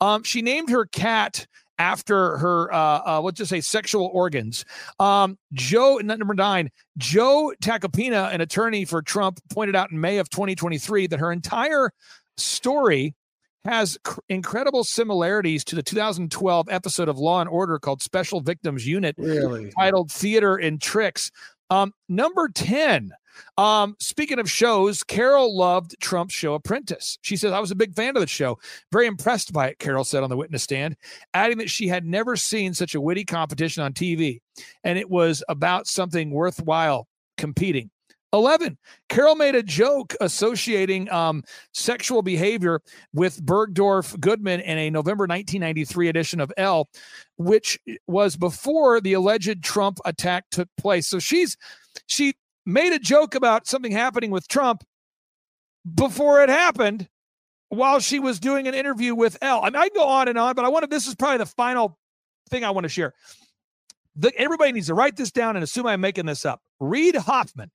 Um, 0.00 0.22
she 0.22 0.42
named 0.42 0.70
her 0.70 0.86
cat 0.86 1.46
after 1.78 2.38
her 2.38 2.72
uh, 2.72 3.02
uh 3.06 3.20
let's 3.20 3.38
just 3.38 3.50
say 3.50 3.60
sexual 3.60 4.10
organs. 4.12 4.64
Um, 4.98 5.38
Joe 5.52 6.00
number 6.02 6.34
nine, 6.34 6.70
Joe 6.98 7.52
Tacopina, 7.62 8.32
an 8.32 8.40
attorney 8.40 8.84
for 8.84 9.02
Trump, 9.02 9.40
pointed 9.50 9.76
out 9.76 9.90
in 9.90 10.00
May 10.00 10.18
of 10.18 10.30
2023 10.30 11.08
that 11.08 11.20
her 11.20 11.32
entire 11.32 11.90
story 12.36 13.14
has 13.64 13.98
cr- 14.04 14.20
incredible 14.28 14.84
similarities 14.84 15.64
to 15.64 15.76
the 15.76 15.82
2012 15.82 16.68
episode 16.68 17.08
of 17.08 17.18
Law 17.18 17.40
and 17.40 17.48
Order 17.48 17.78
called 17.78 18.02
Special 18.02 18.40
Victims 18.40 18.86
Unit 18.86 19.14
Really? 19.18 19.70
titled 19.70 20.10
Theater 20.10 20.56
and 20.56 20.80
Tricks. 20.80 21.30
Um, 21.70 21.92
number 22.08 22.48
10. 22.48 23.12
Um, 23.58 23.96
speaking 23.98 24.38
of 24.38 24.50
shows, 24.50 25.02
Carroll 25.02 25.56
loved 25.56 25.96
Trump's 26.00 26.34
show 26.34 26.54
Apprentice. 26.54 27.18
She 27.22 27.36
says, 27.36 27.52
I 27.52 27.60
was 27.60 27.70
a 27.70 27.76
big 27.76 27.94
fan 27.94 28.16
of 28.16 28.20
the 28.20 28.26
show, 28.26 28.58
very 28.90 29.06
impressed 29.06 29.52
by 29.52 29.68
it, 29.68 29.78
Carroll 29.78 30.04
said 30.04 30.22
on 30.22 30.30
the 30.30 30.36
witness 30.36 30.62
stand, 30.62 30.96
adding 31.34 31.58
that 31.58 31.70
she 31.70 31.88
had 31.88 32.04
never 32.04 32.36
seen 32.36 32.74
such 32.74 32.94
a 32.94 33.00
witty 33.00 33.24
competition 33.24 33.82
on 33.82 33.92
TV 33.92 34.40
and 34.84 34.98
it 34.98 35.08
was 35.08 35.42
about 35.48 35.86
something 35.86 36.30
worthwhile 36.30 37.08
competing. 37.36 37.90
11. 38.34 38.78
Carroll 39.10 39.34
made 39.34 39.54
a 39.54 39.62
joke 39.62 40.14
associating 40.22 41.10
um, 41.10 41.44
sexual 41.74 42.22
behavior 42.22 42.80
with 43.12 43.44
Bergdorf 43.44 44.18
Goodman 44.20 44.60
in 44.60 44.78
a 44.78 44.90
November 44.90 45.24
1993 45.24 46.08
edition 46.08 46.40
of 46.40 46.50
Elle, 46.56 46.88
which 47.36 47.78
was 48.06 48.36
before 48.36 49.02
the 49.02 49.12
alleged 49.12 49.62
Trump 49.62 49.98
attack 50.06 50.44
took 50.50 50.68
place. 50.78 51.08
So 51.08 51.18
she's 51.18 51.58
she 52.06 52.32
made 52.64 52.92
a 52.92 52.98
joke 52.98 53.34
about 53.34 53.66
something 53.66 53.92
happening 53.92 54.30
with 54.30 54.48
Trump 54.48 54.84
before 55.94 56.42
it 56.42 56.48
happened 56.48 57.08
while 57.68 58.00
she 58.00 58.18
was 58.20 58.38
doing 58.38 58.68
an 58.68 58.74
interview 58.74 59.14
with 59.14 59.38
Elle. 59.40 59.62
I 59.62 59.70
mean, 59.70 59.76
I 59.76 59.88
go 59.88 60.06
on 60.06 60.28
and 60.28 60.38
on, 60.38 60.54
but 60.54 60.64
I 60.64 60.68
wanted 60.68 60.90
this 60.90 61.06
is 61.06 61.14
probably 61.14 61.38
the 61.38 61.46
final 61.46 61.98
thing 62.50 62.64
I 62.64 62.70
want 62.70 62.84
to 62.84 62.88
share. 62.88 63.14
The, 64.14 64.30
everybody 64.36 64.72
needs 64.72 64.88
to 64.88 64.94
write 64.94 65.16
this 65.16 65.30
down 65.30 65.56
and 65.56 65.64
assume 65.64 65.86
I'm 65.86 66.00
making 66.00 66.26
this 66.26 66.44
up. 66.44 66.60
Reid 66.80 67.16
Hoffman, 67.16 67.70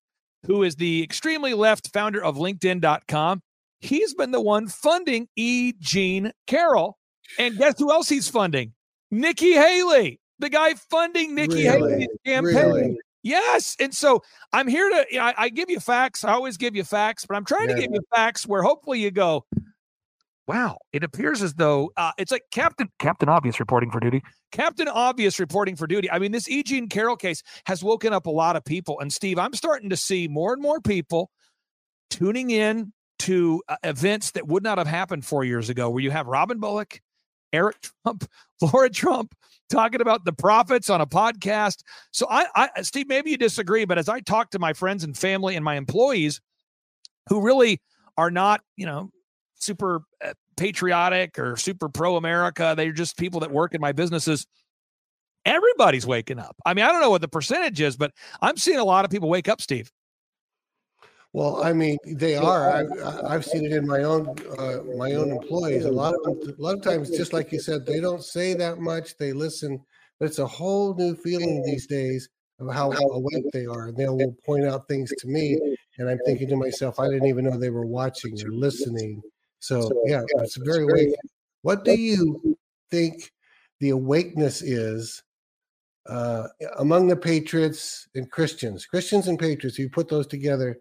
who 0.45 0.63
is 0.63 0.75
the 0.75 1.01
extremely 1.03 1.53
left 1.55 1.91
founder 1.93 2.23
of 2.23 2.35
LinkedIn.com, 2.35 3.41
he's 3.79 4.13
been 4.13 4.31
the 4.31 4.41
one 4.41 4.67
funding 4.67 5.27
E. 5.35 5.73
Jean 5.79 6.31
Carroll. 6.45 6.97
And 7.39 7.57
guess 7.57 7.79
who 7.79 7.91
else 7.91 8.07
he's 8.07 8.29
funding? 8.29 8.73
Nikki 9.09 9.53
Haley, 9.53 10.19
the 10.39 10.49
guy 10.49 10.75
funding 10.75 11.33
Nikki 11.33 11.67
Really? 11.67 11.91
Haley's 11.91 12.07
campaign. 12.25 12.55
Really? 12.55 12.97
Yes. 13.27 13.75
And 13.79 13.93
so 13.93 14.23
I'm 14.53 14.67
here 14.67 14.89
to, 14.89 15.05
you 15.11 15.17
know, 15.17 15.25
I, 15.25 15.33
I 15.37 15.49
give 15.49 15.69
you 15.69 15.79
facts. 15.79 16.23
I 16.23 16.31
always 16.31 16.57
give 16.57 16.75
you 16.75 16.83
facts, 16.83 17.25
but 17.25 17.35
I'm 17.35 17.45
trying 17.45 17.67
to 17.67 17.73
Yeah. 17.73 17.81
give 17.81 17.91
you 17.93 18.01
facts 18.15 18.47
where 18.47 18.63
hopefully 18.63 19.01
you 19.01 19.11
go, 19.11 19.45
wow, 20.47 20.77
it 20.93 21.03
appears 21.03 21.41
as 21.41 21.53
though 21.55 21.91
uh, 21.97 22.11
it's 22.17 22.31
like 22.31 22.43
Captain 22.51 22.89
Captain 22.99 23.27
Obvious 23.27 23.59
reporting 23.59 23.91
for 23.91 23.99
duty. 23.99 24.23
Captain 24.53 24.87
Obvious 24.87 25.39
reporting 25.39 25.75
for 25.75 25.87
duty. 25.87 26.09
I 26.09 26.19
mean, 26.19 26.31
this 26.31 26.47
E. 26.49 26.63
Jean 26.63 26.87
Carroll 26.87 27.17
case 27.17 27.43
has 27.65 27.83
woken 27.83 28.13
up 28.13 28.27
a 28.27 28.31
lot 28.31 28.55
of 28.55 28.63
people. 28.63 28.99
And 29.01 29.11
Steve, 29.11 29.37
I'm 29.37 29.53
starting 29.53 29.89
to 29.89 29.97
see 29.97 30.29
more 30.29 30.53
and 30.53 30.61
more 30.61 30.79
people 30.79 31.29
tuning 32.09 32.49
in 32.49 32.93
to 33.19 33.61
uh, 33.67 33.75
events 33.83 34.31
that 34.31 34.47
would 34.47 34.63
not 34.63 34.77
have 34.77 34.87
happened 34.87 35.25
four 35.25 35.43
years 35.43 35.69
ago, 35.69 35.89
where 35.89 36.01
you 36.01 36.11
have 36.11 36.27
Robin 36.27 36.59
Bullock, 36.59 37.01
Eric 37.53 37.77
Trump, 37.81 38.29
Laura 38.61 38.89
Trump 38.89 39.33
talking 39.69 40.01
about 40.01 40.25
the 40.25 40.33
prophets 40.33 40.89
on 40.89 41.01
a 41.01 41.05
podcast. 41.05 41.83
So 42.11 42.27
I, 42.29 42.45
I, 42.55 42.81
Steve, 42.81 43.07
maybe 43.07 43.31
you 43.31 43.37
disagree, 43.37 43.85
but 43.85 43.97
as 43.97 44.09
I 44.09 44.19
talk 44.21 44.51
to 44.51 44.59
my 44.59 44.73
friends 44.73 45.03
and 45.03 45.17
family 45.17 45.55
and 45.55 45.65
my 45.65 45.75
employees 45.75 46.41
who 47.29 47.41
really 47.41 47.81
are 48.17 48.31
not, 48.31 48.61
you 48.75 48.85
know, 48.85 49.09
super 49.55 50.03
uh, 50.23 50.33
patriotic 50.55 51.37
or 51.37 51.57
super 51.57 51.89
pro 51.89 52.15
America, 52.15 52.73
they're 52.77 52.91
just 52.91 53.17
people 53.17 53.41
that 53.41 53.51
work 53.51 53.73
in 53.73 53.81
my 53.81 53.91
businesses. 53.91 54.47
Everybody's 55.45 56.05
waking 56.05 56.39
up. 56.39 56.55
I 56.65 56.73
mean, 56.73 56.85
I 56.85 56.91
don't 56.91 57.01
know 57.01 57.09
what 57.09 57.21
the 57.21 57.27
percentage 57.27 57.79
is, 57.81 57.95
but 57.95 58.11
I'm 58.41 58.57
seeing 58.57 58.79
a 58.79 58.83
lot 58.83 59.05
of 59.05 59.11
people 59.11 59.29
wake 59.29 59.47
up, 59.47 59.61
Steve. 59.61 59.91
Well, 61.37 61.63
I 61.63 61.71
mean, 61.71 61.99
they 62.03 62.35
are. 62.35 62.71
I've, 62.71 62.87
I've 63.23 63.45
seen 63.45 63.63
it 63.63 63.71
in 63.71 63.85
my 63.85 64.01
own 64.01 64.27
uh, 64.57 64.79
my 64.97 65.13
own 65.13 65.29
employees. 65.29 65.85
A 65.85 65.91
lot 65.91 66.15
of 66.15 66.23
them, 66.23 66.55
a 66.57 66.59
lot 66.59 66.75
of 66.75 66.81
times, 66.81 67.11
just 67.11 67.31
like 67.31 67.51
you 67.51 67.59
said, 67.59 67.85
they 67.85 67.99
don't 67.99 68.23
say 68.23 68.55
that 68.55 68.79
much. 68.79 69.15
They 69.17 69.33
listen, 69.33 69.79
but 70.19 70.25
it's 70.25 70.39
a 70.39 70.47
whole 70.47 70.95
new 70.95 71.13
feeling 71.13 71.61
these 71.61 71.85
days 71.85 72.27
of 72.59 72.73
how 72.73 72.91
awake 72.91 73.45
they 73.53 73.67
are. 73.67 73.89
And 73.89 73.97
they'll 73.97 74.35
point 74.47 74.65
out 74.65 74.87
things 74.87 75.13
to 75.15 75.27
me, 75.27 75.59
and 75.99 76.09
I'm 76.09 76.17
thinking 76.25 76.47
to 76.47 76.55
myself, 76.55 76.99
I 76.99 77.07
didn't 77.07 77.27
even 77.27 77.45
know 77.45 77.55
they 77.55 77.69
were 77.69 77.85
watching 77.85 78.33
or 78.43 78.49
listening. 78.49 79.21
So 79.59 79.91
yeah, 80.05 80.23
it's 80.39 80.57
very 80.57 80.85
awake. 80.85 81.13
What 81.61 81.85
do 81.85 81.93
you 81.93 82.57
think 82.89 83.31
the 83.79 83.91
awakeness 83.91 84.63
is 84.63 85.21
uh, 86.07 86.47
among 86.79 87.09
the 87.09 87.15
patriots 87.15 88.07
and 88.15 88.31
Christians? 88.31 88.87
Christians 88.87 89.27
and 89.27 89.37
patriots, 89.37 89.77
you 89.77 89.87
put 89.87 90.09
those 90.09 90.25
together 90.25 90.79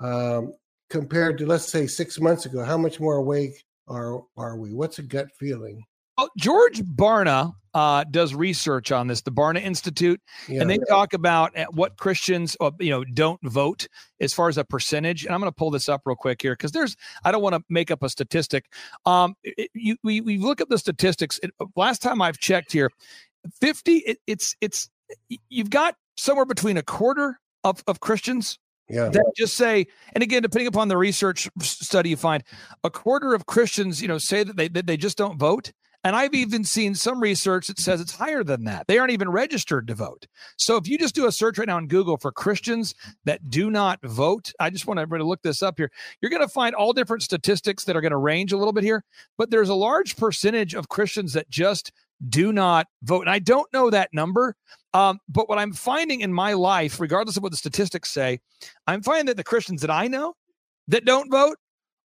um, 0.00 0.52
compared 0.90 1.38
to 1.38 1.46
let's 1.46 1.66
say 1.66 1.86
six 1.86 2.20
months 2.20 2.46
ago 2.46 2.64
how 2.64 2.76
much 2.76 3.00
more 3.00 3.16
awake 3.16 3.64
are 3.88 4.22
are 4.36 4.56
we 4.58 4.72
what's 4.72 4.98
a 4.98 5.02
gut 5.02 5.28
feeling 5.38 5.82
Well, 6.16 6.30
George 6.36 6.80
Barna 6.82 7.52
uh, 7.74 8.04
does 8.04 8.34
research 8.34 8.92
on 8.92 9.08
this, 9.08 9.22
the 9.22 9.32
Barna 9.32 9.60
Institute, 9.60 10.20
yeah 10.48 10.60
and 10.60 10.70
they 10.70 10.78
talk 10.88 11.12
about 11.12 11.56
uh, 11.58 11.66
what 11.72 11.96
Christians, 11.96 12.56
uh, 12.60 12.70
you 12.78 12.90
know, 12.90 13.02
don't 13.04 13.40
vote 13.42 13.88
as 14.20 14.32
far 14.32 14.48
as 14.48 14.56
a 14.56 14.64
percentage. 14.64 15.24
And 15.24 15.34
I'm 15.34 15.40
going 15.40 15.50
to 15.50 15.56
pull 15.56 15.72
this 15.72 15.88
up 15.88 16.02
real 16.04 16.14
quick 16.14 16.40
here 16.40 16.52
because 16.52 16.70
there's, 16.70 16.96
I 17.24 17.32
don't 17.32 17.42
want 17.42 17.56
to 17.56 17.62
make 17.68 17.90
up 17.90 18.02
a 18.04 18.08
statistic. 18.08 18.66
Um, 19.04 19.34
it, 19.42 19.70
you, 19.74 19.96
we 20.04 20.20
we 20.20 20.38
look 20.38 20.60
up 20.60 20.68
the 20.68 20.78
statistics. 20.78 21.40
It, 21.42 21.50
last 21.74 22.00
time 22.00 22.22
I've 22.22 22.38
checked 22.38 22.70
here, 22.72 22.90
50. 23.60 23.96
It, 23.96 24.18
it's 24.26 24.54
it's 24.60 24.88
you've 25.48 25.70
got 25.70 25.96
somewhere 26.16 26.46
between 26.46 26.76
a 26.76 26.82
quarter 26.82 27.40
of 27.64 27.82
of 27.88 27.98
Christians 27.98 28.58
yeah 28.88 29.08
that 29.08 29.24
just 29.36 29.56
say 29.56 29.86
and 30.12 30.22
again 30.22 30.42
depending 30.42 30.66
upon 30.66 30.88
the 30.88 30.96
research 30.96 31.48
study 31.60 32.10
you 32.10 32.16
find 32.16 32.42
a 32.82 32.90
quarter 32.90 33.34
of 33.34 33.46
christians 33.46 34.02
you 34.02 34.08
know 34.08 34.18
say 34.18 34.42
that 34.44 34.56
they 34.56 34.68
that 34.68 34.86
they 34.86 34.96
just 34.96 35.16
don't 35.16 35.38
vote 35.38 35.72
And 36.06 36.14
I've 36.14 36.34
even 36.34 36.64
seen 36.64 36.94
some 36.94 37.18
research 37.18 37.66
that 37.68 37.78
says 37.78 37.98
it's 37.98 38.14
higher 38.14 38.44
than 38.44 38.64
that. 38.64 38.86
They 38.86 38.98
aren't 38.98 39.12
even 39.12 39.30
registered 39.30 39.88
to 39.88 39.94
vote. 39.94 40.26
So 40.58 40.76
if 40.76 40.86
you 40.86 40.98
just 40.98 41.14
do 41.14 41.26
a 41.26 41.32
search 41.32 41.56
right 41.56 41.66
now 41.66 41.78
on 41.78 41.86
Google 41.86 42.18
for 42.18 42.30
Christians 42.30 42.94
that 43.24 43.48
do 43.48 43.70
not 43.70 44.00
vote, 44.02 44.52
I 44.60 44.68
just 44.68 44.86
want 44.86 45.00
everybody 45.00 45.22
to 45.22 45.26
look 45.26 45.40
this 45.40 45.62
up 45.62 45.78
here. 45.78 45.90
You're 46.20 46.30
going 46.30 46.42
to 46.42 46.48
find 46.48 46.74
all 46.74 46.92
different 46.92 47.22
statistics 47.22 47.84
that 47.84 47.96
are 47.96 48.02
going 48.02 48.10
to 48.10 48.18
range 48.18 48.52
a 48.52 48.58
little 48.58 48.74
bit 48.74 48.84
here, 48.84 49.02
but 49.38 49.50
there's 49.50 49.70
a 49.70 49.74
large 49.74 50.14
percentage 50.16 50.74
of 50.74 50.90
Christians 50.90 51.32
that 51.32 51.48
just 51.48 51.90
do 52.28 52.52
not 52.52 52.86
vote. 53.02 53.22
And 53.22 53.30
I 53.30 53.38
don't 53.38 53.72
know 53.72 53.88
that 53.88 54.12
number. 54.12 54.56
Um, 54.94 55.18
but 55.28 55.48
what 55.48 55.58
I'm 55.58 55.72
finding 55.72 56.20
in 56.22 56.32
my 56.32 56.54
life, 56.54 57.00
regardless 57.00 57.36
of 57.36 57.42
what 57.42 57.52
the 57.52 57.58
statistics 57.58 58.10
say, 58.10 58.40
I'm 58.86 59.02
finding 59.02 59.26
that 59.26 59.36
the 59.36 59.44
Christians 59.44 59.82
that 59.82 59.90
I 59.90 60.06
know 60.08 60.34
that 60.88 61.04
don't 61.04 61.30
vote 61.30 61.56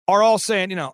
are 0.08 0.23
all 0.23 0.39
saying, 0.39 0.71
you 0.71 0.75
know, 0.75 0.93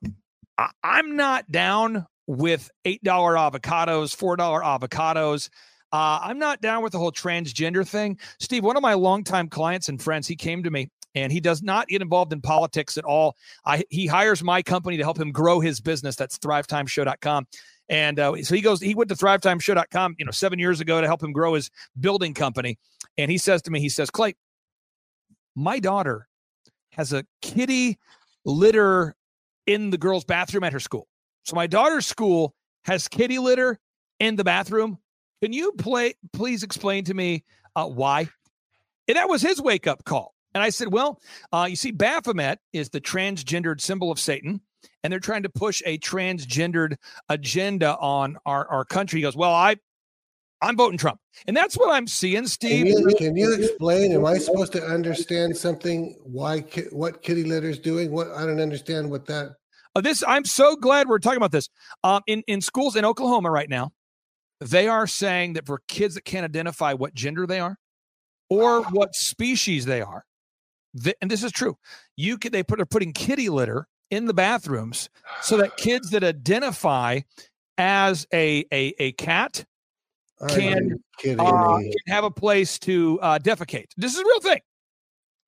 I- 0.58 0.72
I'm 0.84 1.16
not 1.16 1.50
down 1.52 2.06
with 2.28 2.70
$8 2.86 3.36
avocados, 3.38 4.16
$4 4.16 4.62
avocados. 4.62 5.50
Uh, 5.94 6.20
I'm 6.22 6.40
not 6.40 6.62
down 6.62 6.84
with 6.84 6.92
the 6.92 7.00
whole 7.00 7.12
transgender 7.12 7.88
thing. 7.88 8.20
Steve, 8.40 8.64
one 8.64 8.76
of 8.76 8.84
my 8.84 8.96
longtime 8.96 9.48
clients 9.48 9.88
and 9.88 10.02
friends, 10.02 10.28
he 10.28 10.36
came 10.36 10.64
to 10.64 10.72
me 10.72 10.90
and 11.14 11.32
he 11.32 11.40
does 11.40 11.64
not 11.64 11.88
get 11.88 12.02
involved 12.02 12.34
in 12.34 12.42
politics 12.42 12.98
at 12.98 13.06
all. 13.06 13.38
I, 13.66 13.86
he 13.90 14.06
hires 14.06 14.44
my 14.44 14.62
company 14.62 14.98
to 14.98 15.04
help 15.04 15.18
him 15.20 15.32
grow 15.32 15.62
his 15.62 15.80
business. 15.80 16.18
That's 16.18 16.38
thrivetimeshow.com. 16.40 17.48
And 17.88 18.20
uh, 18.20 18.42
so 18.44 18.56
he 18.56 18.62
goes, 18.62 18.82
he 18.82 18.96
went 18.96 19.10
to 19.10 19.16
thrivetimeshow.com, 19.16 20.16
you 20.18 20.26
know, 20.26 20.32
seven 20.32 20.60
years 20.60 20.82
ago 20.82 21.02
to 21.02 21.08
help 21.08 21.22
him 21.22 21.32
grow 21.32 21.54
his 21.54 21.70
building 22.00 22.34
company. 22.34 22.80
And 23.18 23.30
he 23.30 23.38
says 23.38 23.62
to 23.64 23.72
me, 23.72 23.80
he 23.80 23.90
says, 23.90 24.10
Clay, 24.10 24.36
my 25.56 25.80
daughter 25.80 26.28
has 26.92 27.14
a 27.14 27.26
kitty 27.42 27.98
litter 28.44 29.16
in 29.68 29.90
the 29.90 29.98
girls' 29.98 30.26
bathroom 30.26 30.64
at 30.64 30.74
her 30.74 30.80
school. 30.80 31.08
So 31.44 31.56
my 31.56 31.68
daughter's 31.68 32.06
school 32.06 32.56
has 32.86 33.08
kitty 33.08 33.40
litter 33.40 33.80
in 34.20 34.36
the 34.36 34.44
bathroom. 34.44 34.98
Can 35.42 35.54
you 35.54 35.74
play, 35.74 36.16
please 36.34 36.64
explain 36.64 37.04
to 37.06 37.14
me 37.14 37.44
uh, 37.76 37.86
why? 37.86 38.30
And 39.08 39.18
that 39.18 39.30
was 39.30 39.42
his 39.42 39.62
wake 39.62 39.86
up 39.86 40.04
call. 40.06 40.34
And 40.54 40.64
I 40.64 40.70
said, 40.70 40.92
well, 40.92 41.20
uh, 41.52 41.68
you 41.70 41.76
see, 41.76 41.92
Baphomet 41.92 42.60
is 42.72 42.90
the 42.90 43.02
transgendered 43.02 43.82
symbol 43.82 44.12
of 44.12 44.20
Satan, 44.20 44.62
and 45.04 45.12
they're 45.12 45.20
trying 45.20 45.44
to 45.44 45.50
push 45.50 45.82
a 45.86 45.98
transgendered 46.00 46.96
agenda 47.30 47.98
on 47.98 48.38
our, 48.46 48.68
our 48.68 48.86
country. 48.86 49.20
He 49.20 49.24
goes, 49.24 49.36
well, 49.36 49.54
I, 49.54 49.78
I'm 50.62 50.78
voting 50.78 50.98
Trump. 50.98 51.20
And 51.48 51.56
that's 51.56 51.76
what 51.76 51.94
I'm 51.94 52.08
seeing, 52.08 52.48
Steve. 52.48 52.86
Can 52.86 53.10
you, 53.10 53.16
can 53.18 53.38
you 53.38 53.54
explain? 53.54 54.12
Am 54.14 54.26
I 54.26 54.38
supposed 54.38 54.72
to 54.74 54.84
understand 54.84 55.56
something? 55.56 56.18
Why, 56.24 56.62
what 56.92 57.22
kitty 57.22 57.44
litter 57.44 57.70
is 57.70 57.80
doing? 57.80 58.12
What 58.12 58.32
I 58.32 58.46
don't 58.46 58.60
understand 58.60 59.10
what 59.10 59.26
that 59.28 59.56
uh, 59.96 60.02
this 60.02 60.24
I'm 60.28 60.46
so 60.46 60.76
glad 60.76 61.08
we're 61.08 61.20
talking 61.20 61.38
about 61.38 61.52
this. 61.52 61.70
Um, 62.04 62.22
in 62.28 62.44
in 62.48 62.62
schools 62.62 62.96
in 62.96 63.06
Oklahoma 63.06 63.50
right 63.50 63.70
now, 63.70 63.94
they 64.60 64.88
are 64.88 65.08
saying 65.08 65.54
that 65.54 65.66
for 65.66 65.82
kids 65.88 66.16
that 66.16 66.26
can't 66.26 66.44
identify 66.44 66.94
what 66.94 67.14
gender 67.14 67.48
they 67.48 67.60
are 67.60 67.78
or 68.50 68.84
what 68.84 69.16
species 69.16 69.86
they 69.86 70.02
are, 70.02 70.26
th- 71.02 71.16
and 71.22 71.32
this 71.32 71.44
is 71.44 71.52
true, 71.52 71.78
you 72.18 72.38
can 72.38 72.52
they 72.52 72.64
put 72.64 72.82
are 72.82 72.86
putting 72.86 73.14
kitty 73.14 73.50
litter 73.50 73.88
in 74.16 74.26
the 74.26 74.34
bathrooms 74.34 75.10
so 75.42 75.58
that 75.58 75.78
kids 75.78 76.12
that 76.12 76.24
identify 76.24 77.22
as 77.78 78.26
a 78.34 78.66
a, 78.72 78.94
a 79.00 79.12
cat 79.14 79.66
can, 81.20 81.40
uh, 81.40 81.78
can 81.78 81.94
have 82.08 82.24
a 82.24 82.32
place 82.32 82.78
to 82.80 83.20
uh, 83.22 83.40
defecate. 83.40 83.88
This 83.98 84.14
is 84.14 84.20
a 84.20 84.24
real 84.24 84.40
thing. 84.42 84.60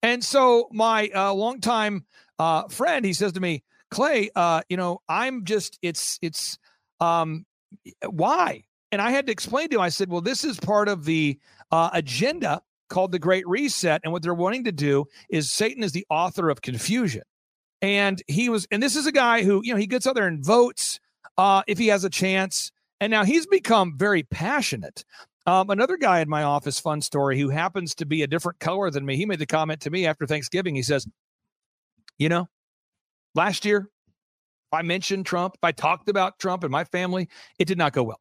And 0.04 0.24
so 0.24 0.70
my 0.72 1.10
uh, 1.14 1.34
longtime 1.34 2.06
uh, 2.40 2.68
friend, 2.68 3.06
he 3.06 3.14
says 3.14 3.34
to 3.34 3.40
me, 3.40 3.64
Clay, 3.92 4.30
uh, 4.36 4.62
you 4.70 4.78
know, 4.78 5.02
I'm 5.10 5.46
just 5.46 5.80
it's 5.82 6.20
it's 6.22 6.58
um 7.00 7.46
why? 8.10 8.64
And 8.92 9.02
I 9.02 9.12
had 9.12 9.26
to 9.26 9.32
explain 9.32 9.70
to 9.70 9.76
him, 9.76 9.82
I 9.82 9.90
said, 9.90 10.10
well, 10.10 10.22
this 10.22 10.46
is 10.46 10.60
part 10.60 10.88
of 10.88 11.04
the 11.04 11.38
uh, 11.72 11.90
agenda 11.92 12.62
called 12.90 13.12
the 13.12 13.20
Great 13.20 13.46
Reset. 13.46 14.00
And 14.04 14.14
what 14.14 14.24
they're 14.24 14.34
wanting 14.34 14.64
to 14.64 14.72
do 14.72 15.06
is 15.30 15.52
Satan 15.52 15.84
is 15.84 15.92
the 15.92 16.06
author 16.10 16.50
of 16.50 16.62
confusion. 16.62 17.24
And 17.82 18.22
he 18.28 18.50
was, 18.50 18.68
and 18.72 18.82
this 18.82 18.96
is 18.96 19.06
a 19.06 19.12
guy 19.12 19.44
who, 19.44 19.62
you 19.64 19.74
know, 19.74 19.80
he 19.80 19.88
gets 19.88 20.08
out 20.08 20.16
there 20.16 20.28
and 20.28 20.44
votes 20.44 21.00
uh, 21.38 21.62
if 21.68 21.78
he 21.78 21.88
has 21.88 22.04
a 22.04 22.10
chance. 22.10 22.72
And 23.00 23.12
now 23.12 23.24
he's 23.24 23.46
become 23.46 23.98
very 23.98 24.24
passionate. 24.24 25.06
Um, 25.46 25.70
another 25.70 25.98
guy 25.98 26.20
in 26.20 26.30
my 26.30 26.44
office, 26.44 26.80
fun 26.80 27.02
story, 27.02 27.40
who 27.40 27.50
happens 27.50 27.94
to 27.96 28.06
be 28.06 28.24
a 28.24 28.28
different 28.28 28.60
color 28.60 28.90
than 28.90 29.06
me, 29.06 29.16
he 29.16 29.26
made 29.26 29.40
the 29.40 29.46
comment 29.46 29.82
to 29.82 29.90
me 29.90 30.06
after 30.06 30.26
Thanksgiving. 30.26 30.76
He 30.76 30.84
says, 30.84 31.08
You 32.18 32.30
know, 32.30 32.50
Last 33.38 33.66
year, 33.66 33.88
I 34.72 34.82
mentioned 34.82 35.28
Trump, 35.28 35.58
I 35.62 35.72
talked 35.72 36.10
about 36.10 36.40
Trump 36.40 36.64
and 36.64 36.72
my 36.72 36.86
family, 36.86 37.30
it 37.60 37.66
did 37.66 37.78
not 37.78 37.94
go 37.94 38.02
well. 38.02 38.20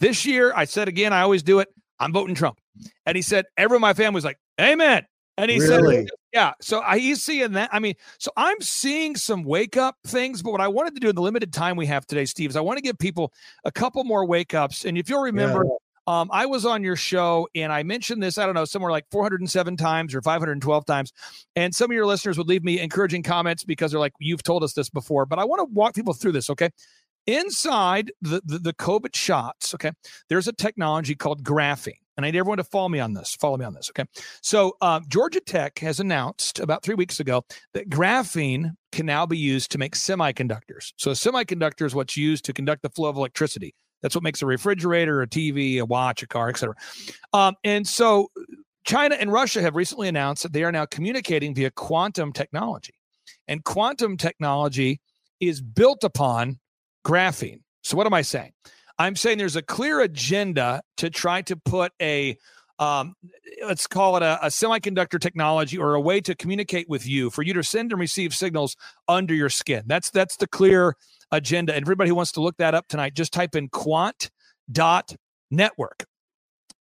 This 0.00 0.26
year, 0.26 0.52
I 0.52 0.64
said 0.64 0.88
again, 0.88 1.12
I 1.12 1.20
always 1.20 1.44
do 1.44 1.60
it. 1.60 1.68
I'm 2.00 2.12
voting 2.12 2.34
Trump. 2.34 2.58
And 3.06 3.14
he 3.14 3.22
said, 3.22 3.44
everyone 3.56 3.78
in 3.78 3.82
my 3.82 3.94
family 3.94 4.16
was 4.16 4.24
like, 4.24 4.38
Amen. 4.60 5.06
And 5.38 5.50
he 5.50 5.58
really? 5.58 5.96
said, 5.96 6.08
Yeah. 6.32 6.52
So 6.60 6.80
I, 6.80 6.98
he's 6.98 7.22
seeing 7.22 7.52
that. 7.52 7.70
I 7.72 7.78
mean, 7.78 7.94
so 8.18 8.30
I'm 8.36 8.60
seeing 8.60 9.16
some 9.16 9.44
wake 9.44 9.76
up 9.76 9.96
things. 10.06 10.42
But 10.42 10.52
what 10.52 10.60
I 10.60 10.68
wanted 10.68 10.94
to 10.94 11.00
do 11.00 11.08
in 11.08 11.14
the 11.14 11.22
limited 11.22 11.52
time 11.52 11.76
we 11.76 11.86
have 11.86 12.06
today, 12.06 12.24
Steve, 12.24 12.50
is 12.50 12.56
I 12.56 12.60
want 12.60 12.78
to 12.78 12.82
give 12.82 12.98
people 12.98 13.32
a 13.64 13.72
couple 13.72 14.04
more 14.04 14.26
wake 14.26 14.54
ups. 14.54 14.84
And 14.84 14.98
if 14.98 15.08
you'll 15.08 15.22
remember, 15.22 15.64
yeah. 15.64 15.76
Um, 16.06 16.30
I 16.32 16.46
was 16.46 16.66
on 16.66 16.82
your 16.82 16.96
show 16.96 17.48
and 17.54 17.72
I 17.72 17.84
mentioned 17.84 18.22
this, 18.22 18.36
I 18.36 18.44
don't 18.44 18.56
know, 18.56 18.64
somewhere 18.64 18.90
like 18.90 19.06
407 19.12 19.76
times 19.76 20.14
or 20.14 20.22
512 20.22 20.84
times. 20.84 21.12
And 21.54 21.74
some 21.74 21.90
of 21.90 21.94
your 21.94 22.06
listeners 22.06 22.36
would 22.38 22.48
leave 22.48 22.64
me 22.64 22.80
encouraging 22.80 23.22
comments 23.22 23.62
because 23.62 23.92
they're 23.92 24.00
like, 24.00 24.14
you've 24.18 24.42
told 24.42 24.64
us 24.64 24.72
this 24.72 24.90
before. 24.90 25.26
But 25.26 25.38
I 25.38 25.44
want 25.44 25.60
to 25.60 25.72
walk 25.72 25.94
people 25.94 26.12
through 26.12 26.32
this, 26.32 26.50
okay? 26.50 26.70
Inside 27.28 28.10
the, 28.20 28.42
the, 28.44 28.58
the 28.58 28.72
COVID 28.72 29.14
shots, 29.14 29.74
okay, 29.74 29.92
there's 30.28 30.48
a 30.48 30.52
technology 30.52 31.14
called 31.14 31.44
graphene. 31.44 31.94
And 32.16 32.26
I 32.26 32.30
need 32.30 32.38
everyone 32.38 32.58
to 32.58 32.64
follow 32.64 32.88
me 32.88 33.00
on 33.00 33.14
this. 33.14 33.34
Follow 33.34 33.56
me 33.56 33.64
on 33.64 33.74
this, 33.74 33.90
okay? 33.90 34.08
So, 34.42 34.76
uh, 34.80 35.00
Georgia 35.08 35.40
Tech 35.40 35.78
has 35.78 35.98
announced 35.98 36.60
about 36.60 36.82
three 36.82 36.94
weeks 36.94 37.20
ago 37.20 37.44
that 37.72 37.88
graphene 37.88 38.72
can 38.90 39.06
now 39.06 39.24
be 39.24 39.38
used 39.38 39.70
to 39.72 39.78
make 39.78 39.94
semiconductors. 39.94 40.92
So, 40.96 41.10
a 41.10 41.14
semiconductor 41.14 41.86
is 41.86 41.94
what's 41.94 42.16
used 42.16 42.44
to 42.44 42.52
conduct 42.52 42.82
the 42.82 42.90
flow 42.90 43.08
of 43.08 43.16
electricity. 43.16 43.74
That's 44.02 44.14
what 44.14 44.24
makes 44.24 44.42
a 44.42 44.46
refrigerator, 44.46 45.22
a 45.22 45.26
TV, 45.26 45.78
a 45.78 45.84
watch, 45.84 46.22
a 46.22 46.26
car, 46.26 46.48
etc. 46.50 46.74
Um, 47.32 47.54
and 47.64 47.86
so 47.86 48.30
China 48.84 49.14
and 49.14 49.32
Russia 49.32 49.62
have 49.62 49.76
recently 49.76 50.08
announced 50.08 50.42
that 50.42 50.52
they 50.52 50.64
are 50.64 50.72
now 50.72 50.84
communicating 50.86 51.54
via 51.54 51.70
quantum 51.70 52.32
technology. 52.32 52.94
And 53.46 53.64
quantum 53.64 54.16
technology 54.16 55.00
is 55.40 55.60
built 55.60 56.04
upon 56.04 56.58
graphene. 57.04 57.60
So 57.82 57.96
what 57.96 58.06
am 58.06 58.14
I 58.14 58.22
saying? 58.22 58.52
I'm 58.98 59.16
saying 59.16 59.38
there's 59.38 59.56
a 59.56 59.62
clear 59.62 60.00
agenda 60.00 60.82
to 60.98 61.10
try 61.10 61.42
to 61.42 61.56
put 61.56 61.92
a 62.00 62.36
um, 62.78 63.14
let's 63.64 63.86
call 63.86 64.16
it 64.16 64.22
a, 64.22 64.46
a, 64.46 64.48
semiconductor 64.48 65.20
technology 65.20 65.78
or 65.78 65.94
a 65.94 66.00
way 66.00 66.20
to 66.20 66.34
communicate 66.34 66.88
with 66.88 67.06
you 67.06 67.30
for 67.30 67.42
you 67.42 67.54
to 67.54 67.62
send 67.62 67.92
and 67.92 68.00
receive 68.00 68.34
signals 68.34 68.76
under 69.06 69.34
your 69.34 69.50
skin. 69.50 69.84
That's 69.86 70.10
that's 70.10 70.36
the 70.36 70.48
clear 70.48 70.96
agenda. 71.30 71.74
And 71.74 71.84
everybody 71.84 72.08
who 72.08 72.16
wants 72.16 72.32
to 72.32 72.40
look 72.40 72.56
that 72.56 72.74
up 72.74 72.88
tonight, 72.88 73.14
just 73.14 73.32
type 73.32 73.54
in 73.54 73.68
quant 73.68 74.30
dot 74.70 75.14
network. 75.50 76.04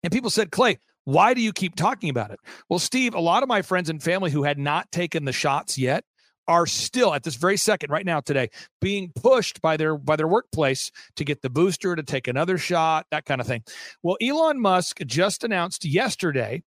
And 0.04 0.14
people 0.14 0.30
said, 0.30 0.52
Clay, 0.52 0.80
why 1.04 1.34
do 1.34 1.42
you 1.42 1.52
keep 1.52 1.76
talking 1.76 2.10
about 2.10 2.32
it? 2.32 2.40
Well, 2.70 2.80
Steve, 2.80 3.14
a 3.14 3.20
lot 3.20 3.44
of 3.44 3.50
my 3.50 3.62
friends 3.62 3.90
and 3.90 4.02
family 4.02 4.32
who 4.32 4.44
had 4.44 4.58
not 4.58 4.92
taken 4.92 5.26
the 5.26 5.34
shots 5.34 5.78
yet 5.78 6.06
are 6.50 6.66
still 6.66 7.14
at 7.14 7.24
this 7.24 7.36
very 7.36 7.56
second 7.56 7.92
right 7.92 8.06
now 8.06 8.20
today 8.20 8.50
being 8.82 9.12
pushed 9.16 9.62
by 9.62 9.78
their 9.78 9.98
by 9.98 10.16
their 10.16 10.28
workplace 10.28 10.92
to 11.16 11.24
get 11.24 11.42
the 11.42 11.50
booster 11.50 11.96
to 11.96 12.04
take 12.04 12.28
another 12.28 12.58
shot 12.58 13.06
that 13.12 13.26
kind 13.26 13.40
of 13.40 13.48
thing. 13.48 13.64
Well 14.04 14.18
elon 14.22 14.60
musk 14.60 15.00
just 15.06 15.44
announced 15.44 15.86
yesterday 15.86 16.64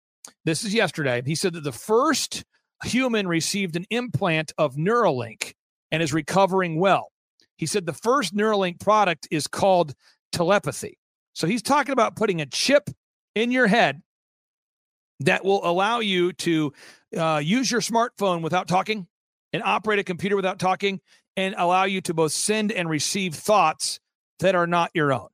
this 0.46 0.64
is 0.64 0.74
yesterday 0.74 1.22
he 1.26 1.36
said 1.36 1.54
that 1.54 1.64
the 1.64 1.72
first 1.72 2.46
human 2.86 3.28
received 3.28 3.76
an 3.76 3.86
implant 3.90 4.54
of 4.58 4.76
neuralink 4.76 5.54
and 5.92 6.02
is 6.02 6.14
recovering 6.14 6.80
well. 6.80 7.12
He 7.58 7.66
said 7.66 7.86
the 7.86 7.94
first 7.94 8.36
Neuralink 8.36 8.80
product 8.80 9.28
is 9.30 9.46
called 9.46 9.94
telepathy. 10.32 10.98
So 11.34 11.48
he's 11.48 11.62
talking 11.62 11.92
about 11.92 12.16
putting 12.16 12.42
a 12.42 12.46
chip 12.46 12.90
in 13.36 13.52
your 13.52 13.68
head 13.68 14.02
that 15.20 15.46
will 15.46 15.64
allow 15.64 16.00
you 16.00 16.34
to 16.34 16.74
uh, 17.16 17.42
use 17.44 17.70
your 17.70 17.82
smartphone 17.82 18.42
without 18.42 18.68
talking 18.68 19.08
and 19.54 19.64
operate 19.64 20.00
a 20.00 20.04
computer 20.04 20.36
without 20.36 20.60
talking 20.60 21.00
and 21.38 21.56
allow 21.58 21.86
you 21.86 22.02
to 22.02 22.14
both 22.14 22.32
send 22.32 22.72
and 22.72 22.90
receive 22.90 23.36
thoughts 23.36 24.00
that 24.40 24.56
are 24.56 24.68
not 24.68 24.92
your 24.94 25.14
own. 25.14 25.28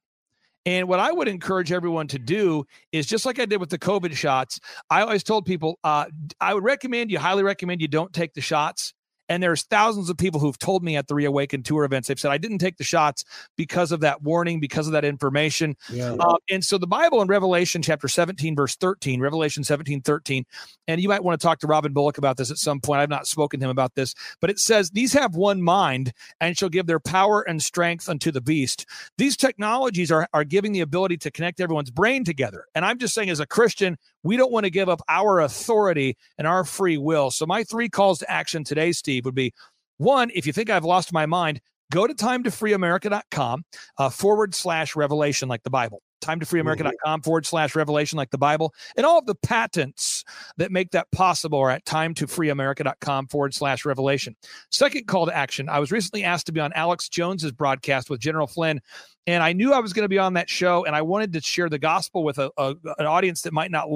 And 0.66 0.90
what 0.90 1.00
I 1.00 1.12
would 1.12 1.30
encourage 1.30 1.72
everyone 1.72 2.08
to 2.10 2.20
do 2.20 2.66
is 2.92 3.06
just 3.06 3.26
like 3.26 3.40
I 3.40 3.46
did 3.46 3.62
with 3.62 3.70
the 3.70 3.80
COVID 3.80 4.14
shots, 4.14 4.60
I 4.90 5.02
always 5.02 5.24
told 5.24 5.46
people 5.46 5.80
uh, 5.84 6.08
I 6.42 6.54
would 6.54 6.64
recommend 6.64 7.10
you, 7.10 7.20
highly 7.20 7.44
recommend 7.44 7.82
you 7.82 7.88
don't 7.88 8.12
take 8.12 8.34
the 8.34 8.42
shots 8.42 8.94
And 9.30 9.42
there's 9.44 9.64
thousands 9.64 10.10
of 10.10 10.18
people 10.18 10.40
who've 10.40 10.58
told 10.58 10.84
me 10.84 10.96
at 10.96 11.08
the 11.08 11.16
Reawaken 11.16 11.64
Tour 11.64 11.84
events, 11.84 12.08
they've 12.08 12.20
said, 12.20 12.32
I 12.32 12.38
didn't 12.38 12.60
take 12.60 12.78
the 12.78 12.84
shots 12.84 13.24
because 13.56 13.92
of 13.92 14.00
that 14.02 14.22
warning, 14.22 14.60
because 14.60 14.88
of 14.88 14.94
that 14.94 15.06
information. 15.06 15.76
Yeah. 15.92 16.16
Uh, 16.20 16.38
and 16.50 16.64
so 16.64 16.78
the 16.78 16.88
Bible 16.88 17.22
in 17.22 17.28
Revelation 17.28 17.82
chapter 17.82 18.08
17, 18.08 18.56
verse 18.56 18.76
13, 18.76 19.20
Revelation 19.20 19.64
17, 19.64 20.02
13, 20.02 20.46
and 20.88 21.02
you 21.02 21.10
might 21.10 21.24
want 21.24 21.40
to 21.40 21.46
talk 21.46 21.60
to 21.60 21.68
Robin 21.68 21.94
Bullock 21.94 22.18
about 22.18 22.38
this 22.38 22.52
at 22.52 22.58
some 22.58 22.80
point. 22.80 23.02
I've 23.02 23.10
not 23.10 23.28
spoken 23.28 23.60
to 23.60 23.66
him 23.66 23.72
about 23.72 23.96
this, 23.96 24.14
but 24.40 24.50
it 24.50 24.60
says, 24.60 24.92
These 24.92 25.14
have 25.14 25.36
one 25.36 25.62
mind 25.62 26.14
and 26.40 26.58
shall 26.58 26.70
give 26.70 26.88
their 26.88 27.00
power 27.00 27.42
and 27.42 27.62
strength 27.62 28.10
unto 28.10 28.32
the 28.32 28.42
beast. 28.42 28.86
These 29.18 29.38
technologies 29.38 30.12
are, 30.12 30.28
are 30.34 30.44
giving 30.44 30.72
the 30.72 30.82
ability 30.82 31.18
to 31.18 31.32
connect 31.32 31.60
everyone's 31.60 31.92
brain 31.92 32.24
together. 32.24 32.66
And 32.76 32.86
I'm 32.86 32.98
just 32.98 33.14
saying, 33.14 33.30
as 33.30 33.40
a 33.40 33.46
Christian, 33.46 33.98
we 34.24 34.38
don't 34.38 34.52
want 34.52 34.66
to 34.66 34.70
give 34.70 34.90
up 34.90 35.02
our 35.10 35.40
authority 35.40 36.18
and 36.38 36.48
our 36.48 36.64
free 36.64 36.98
will. 36.98 37.32
So, 37.32 37.46
my 37.46 37.64
three 37.64 37.90
calls 37.90 38.20
to 38.20 38.32
action 38.32 38.64
today, 38.64 38.92
Steve, 38.92 39.26
would 39.26 39.36
be 39.36 39.54
one, 39.98 40.32
if 40.34 40.46
you 40.46 40.54
think 40.54 40.70
I've 40.70 40.86
lost 40.86 41.14
my 41.14 41.26
mind, 41.26 41.62
go 41.92 42.08
to 42.08 42.14
timetofreeamerica.com 42.14 43.64
uh, 43.98 44.10
forward 44.10 44.54
slash 44.54 44.96
revelation, 44.96 45.50
like 45.50 45.64
the 45.64 45.70
Bible. 45.70 46.02
Time 46.22 46.40
to 46.40 46.46
freeamerica.com 46.46 47.22
forward 47.22 47.46
slash 47.46 47.76
revelation 47.76 48.18
like 48.18 48.32
the 48.32 48.38
bible. 48.38 48.74
And 48.96 49.06
all 49.06 49.20
of 49.20 49.26
the 49.28 49.36
patents 49.36 50.17
that 50.58 50.72
make 50.72 50.92
that 50.92 51.10
possible 51.12 51.60
are 51.60 51.72
at 51.72 51.86
time 51.86 52.14
to 52.14 52.28
freeamerica.com 52.28 53.28
forward 53.28 53.54
slash 53.54 53.86
revelation 53.86 54.36
second 54.72 55.08
call 55.08 55.26
to 55.26 55.36
action 55.36 55.70
i 55.70 55.80
was 55.80 55.92
recently 55.92 56.24
asked 56.24 56.46
to 56.46 56.52
be 56.52 56.60
on 56.60 56.72
alex 56.74 57.10
jones's 57.10 57.52
broadcast 57.52 58.10
with 58.10 58.20
general 58.20 58.48
flynn 58.48 58.82
and 59.28 59.44
I 59.44 59.52
knew 59.52 59.74
I 59.74 59.80
was 59.80 59.92
going 59.92 60.06
to 60.06 60.10
be 60.10 60.18
on 60.18 60.34
that 60.34 60.50
show, 60.50 60.86
and 60.86 60.96
I 60.96 61.02
wanted 61.02 61.34
to 61.34 61.42
share 61.42 61.70
the 61.70 61.78
gospel 61.78 62.24
with 62.24 62.40
a, 62.40 62.50
a, 62.58 62.76
an 62.98 63.06
audience 63.06 63.42
that 63.42 63.52
might 63.52 63.70
not 63.70 63.90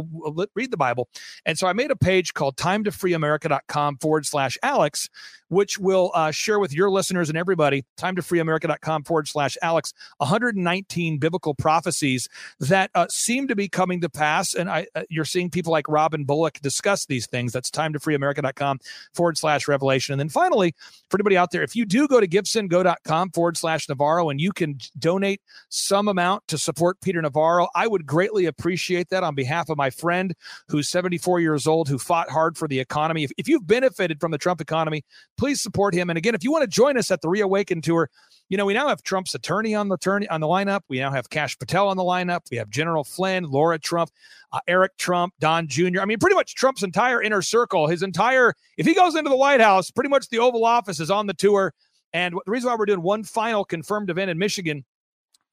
read 0.53 0.71
the 0.71 0.77
Bible. 0.77 1.07
And 1.45 1.57
so 1.57 1.67
I 1.67 1.73
made 1.73 1.89
a 1.89 1.95
page 1.95 2.33
called 2.33 2.57
time 2.57 2.83
to 2.83 2.91
freeamerica.com 2.91 3.97
forward 3.99 4.25
slash 4.25 4.57
Alex, 4.61 5.09
which 5.47 5.79
will 5.79 6.11
uh, 6.13 6.31
share 6.31 6.59
with 6.59 6.73
your 6.73 6.89
listeners 6.89 7.29
and 7.29 7.37
everybody, 7.37 7.85
time 7.95 8.17
to 8.17 8.21
freeamerica.com 8.21 9.05
forward 9.05 9.27
slash 9.29 9.57
Alex, 9.61 9.93
119 10.17 11.17
biblical 11.17 11.55
prophecies 11.55 12.27
that 12.59 12.91
uh, 12.93 13.07
seem 13.09 13.47
to 13.47 13.55
be 13.55 13.69
coming 13.69 14.01
to 14.01 14.09
pass. 14.09 14.53
And 14.53 14.69
I, 14.69 14.87
uh, 14.95 15.03
you're 15.09 15.23
seeing 15.23 15.49
people 15.49 15.71
like 15.71 15.87
Robin 15.87 16.20
Bullock 16.25 16.59
discuss 16.61 17.05
these 17.05 17.27
things. 17.27 17.51
That's 17.53 17.69
time 17.69 17.93
to 17.93 17.99
freeamerica.com 17.99 18.79
forward 19.13 19.37
slash 19.37 19.67
revelation. 19.67 20.13
And 20.13 20.19
then 20.19 20.29
finally, 20.29 20.73
for 21.09 21.17
anybody 21.17 21.37
out 21.37 21.51
there, 21.51 21.63
if 21.63 21.75
you 21.75 21.85
do 21.85 22.07
go 22.07 22.19
to 22.19 22.27
givesendgo.com 22.27 23.31
forward 23.31 23.57
slash 23.57 23.87
Navarro 23.89 24.29
and 24.29 24.39
you 24.39 24.51
can 24.51 24.77
donate 24.97 25.41
some 25.69 26.07
amount 26.07 26.47
to 26.47 26.57
support 26.57 27.01
Peter 27.01 27.21
Navarro, 27.21 27.67
I 27.75 27.87
would 27.87 28.05
greatly 28.05 28.45
appreciate 28.45 29.09
that 29.09 29.23
on 29.23 29.35
behalf 29.35 29.69
of 29.69 29.77
my 29.77 29.89
friend 29.89 30.33
who's 30.67 30.89
74 30.89 31.39
years 31.39 31.67
old, 31.67 31.87
who 31.87 31.97
fought 31.97 32.29
hard 32.29 32.57
for 32.57 32.67
the 32.67 32.79
economy. 32.79 33.23
If, 33.23 33.31
if 33.37 33.47
you've 33.47 33.67
benefited 33.67 34.19
from 34.19 34.31
the 34.31 34.37
Trump 34.37 34.61
economy, 34.61 35.03
please 35.37 35.61
support 35.61 35.93
him. 35.93 36.09
And 36.09 36.17
again, 36.17 36.35
if 36.35 36.43
you 36.43 36.51
want 36.51 36.63
to 36.63 36.67
join 36.67 36.97
us 36.97 37.11
at 37.11 37.21
the 37.21 37.29
Reawaken 37.29 37.81
Tour, 37.81 38.09
you 38.51 38.57
know, 38.57 38.65
we 38.65 38.73
now 38.73 38.89
have 38.89 39.01
Trump's 39.01 39.33
attorney 39.33 39.73
on 39.75 39.87
the 39.87 39.97
turn 39.97 40.27
on 40.29 40.41
the 40.41 40.47
lineup. 40.47 40.81
We 40.89 40.99
now 40.99 41.09
have 41.09 41.29
Kash 41.29 41.57
Patel 41.57 41.87
on 41.87 41.95
the 41.95 42.03
lineup. 42.03 42.41
We 42.51 42.57
have 42.57 42.69
General 42.69 43.05
Flynn, 43.05 43.45
Laura 43.45 43.79
Trump, 43.79 44.11
uh, 44.51 44.59
Eric 44.67 44.97
Trump, 44.97 45.33
Don 45.39 45.69
Jr. 45.69 46.01
I 46.01 46.05
mean, 46.05 46.19
pretty 46.19 46.35
much 46.35 46.53
Trump's 46.53 46.83
entire 46.83 47.21
inner 47.21 47.41
circle, 47.41 47.87
his 47.87 48.03
entire, 48.03 48.53
if 48.77 48.85
he 48.85 48.93
goes 48.93 49.15
into 49.15 49.29
the 49.29 49.37
White 49.37 49.61
House, 49.61 49.89
pretty 49.89 50.09
much 50.09 50.27
the 50.27 50.39
Oval 50.39 50.65
Office 50.65 50.99
is 50.99 51.09
on 51.09 51.27
the 51.27 51.33
tour. 51.33 51.73
And 52.11 52.35
the 52.45 52.51
reason 52.51 52.69
why 52.69 52.75
we're 52.75 52.87
doing 52.87 53.01
one 53.01 53.23
final 53.23 53.63
confirmed 53.63 54.09
event 54.09 54.29
in 54.29 54.37
Michigan 54.37 54.83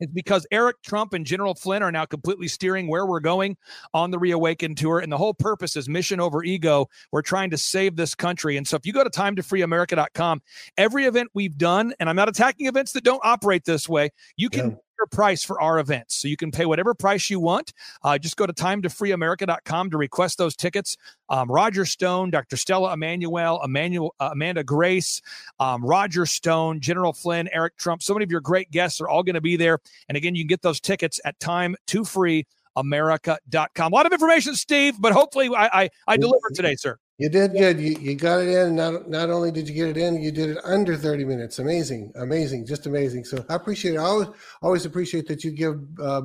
it's 0.01 0.13
because 0.13 0.47
Eric 0.51 0.83
Trump 0.83 1.13
and 1.13 1.25
General 1.25 1.55
Flynn 1.55 1.83
are 1.83 1.93
now 1.93 2.05
completely 2.05 2.49
steering 2.49 2.89
where 2.89 3.07
we're 3.07 3.21
going 3.21 3.57
on 3.95 4.11
the 4.11 4.19
Reawaken 4.19 4.75
tour. 4.75 5.01
And 5.01 5.11
the 5.11 5.17
whole 5.17 5.35
purpose 5.35 5.77
is 5.77 5.89
mission 5.89 6.21
over 6.21 6.45
ego. 6.45 6.89
We're 7.13 7.23
trying 7.23 7.51
to 7.51 7.59
save 7.59 7.97
this 7.97 8.15
country. 8.15 8.57
And 8.57 8.67
so 8.67 8.77
if 8.77 8.87
you 8.87 8.93
go 8.93 9.05
to 9.05 9.11
timetofreeamerica.com, 9.11 10.43
every 10.77 11.05
event 11.05 11.31
we've 11.35 11.57
done, 11.57 11.95
and 11.99 12.09
I'm 12.09 12.17
not 12.17 12.29
attacking 12.29 12.67
events 12.67 12.93
that 12.93 13.05
don't 13.05 13.21
operate 13.25 13.65
this 13.65 13.89
way, 13.89 14.11
you 14.37 14.51
can 14.51 14.71
yeah 14.71 14.77
price 15.07 15.43
for 15.43 15.61
our 15.61 15.79
events. 15.79 16.17
So 16.17 16.29
you 16.29 16.37
can 16.37 16.51
pay 16.51 16.67
whatever 16.67 16.95
price 16.95 17.31
you 17.31 17.41
want. 17.41 17.73
Uh, 18.03 18.19
just 18.19 18.37
go 18.37 18.47
to 18.47 18.53
timetofreeamerica.com 18.53 19.91
to 19.91 19.97
request 19.97 20.39
those 20.39 20.57
tickets. 20.57 20.97
Um, 21.29 21.51
Roger 21.51 21.85
Stone, 21.85 22.31
Dr. 22.31 22.57
Stella 22.57 22.93
Immanuel, 22.93 23.61
Emmanuel, 23.63 24.15
uh, 24.21 24.31
Amanda 24.33 24.65
Grace, 24.65 25.21
um, 25.61 25.85
Roger 25.85 26.27
Stone, 26.27 26.81
General 26.81 27.13
Flynn, 27.13 27.49
Eric 27.53 27.77
Trump. 27.77 28.03
So 28.03 28.15
many 28.15 28.25
of 28.25 28.31
your 28.31 28.41
great 28.41 28.71
guests 28.71 29.01
are 29.01 29.09
all 29.09 29.23
going 29.23 29.35
to 29.35 29.41
be 29.41 29.57
there. 29.57 29.79
And 30.09 30.17
again, 30.17 30.35
you 30.35 30.43
can 30.43 30.49
get 30.49 30.63
those 30.63 30.81
tickets 30.81 31.21
at 31.25 31.39
time 31.41 31.77
to 31.89 32.05
free 32.05 32.47
america.com. 32.77 33.93
A 33.93 33.95
lot 33.95 34.07
of 34.07 34.13
information, 34.13 34.55
Steve, 34.55 34.95
but 35.01 35.13
hopefully 35.13 35.51
I, 35.55 35.83
I, 35.83 35.91
I 36.07 36.17
delivered 36.17 36.55
today, 36.55 36.77
sir. 36.77 36.99
You 37.18 37.28
did 37.28 37.52
good. 37.52 37.81
You, 37.81 37.98
you 37.98 38.14
got 38.14 38.42
it 38.42 38.48
in. 38.48 38.76
Not 38.76 39.11
not 39.11 39.28
only 39.28 39.50
did 39.50 39.68
you 39.68 39.74
get 39.74 39.88
it 39.88 39.96
in, 39.96 40.22
you 40.22 40.31
did 40.31 40.50
it 40.50 40.59
under 40.64 40.96
30 40.96 41.24
minutes. 41.24 41.59
Amazing, 41.59 42.12
amazing, 42.14 42.64
just 42.64 42.87
amazing. 42.87 43.24
So 43.24 43.44
I 43.48 43.57
appreciate 43.57 43.94
it. 43.94 43.98
I 43.98 44.04
always 44.04 44.28
always 44.62 44.87
appreciate 44.87 45.26
that 45.26 45.42
you 45.42 45.50
give 45.50 45.81
uh, 46.00 46.22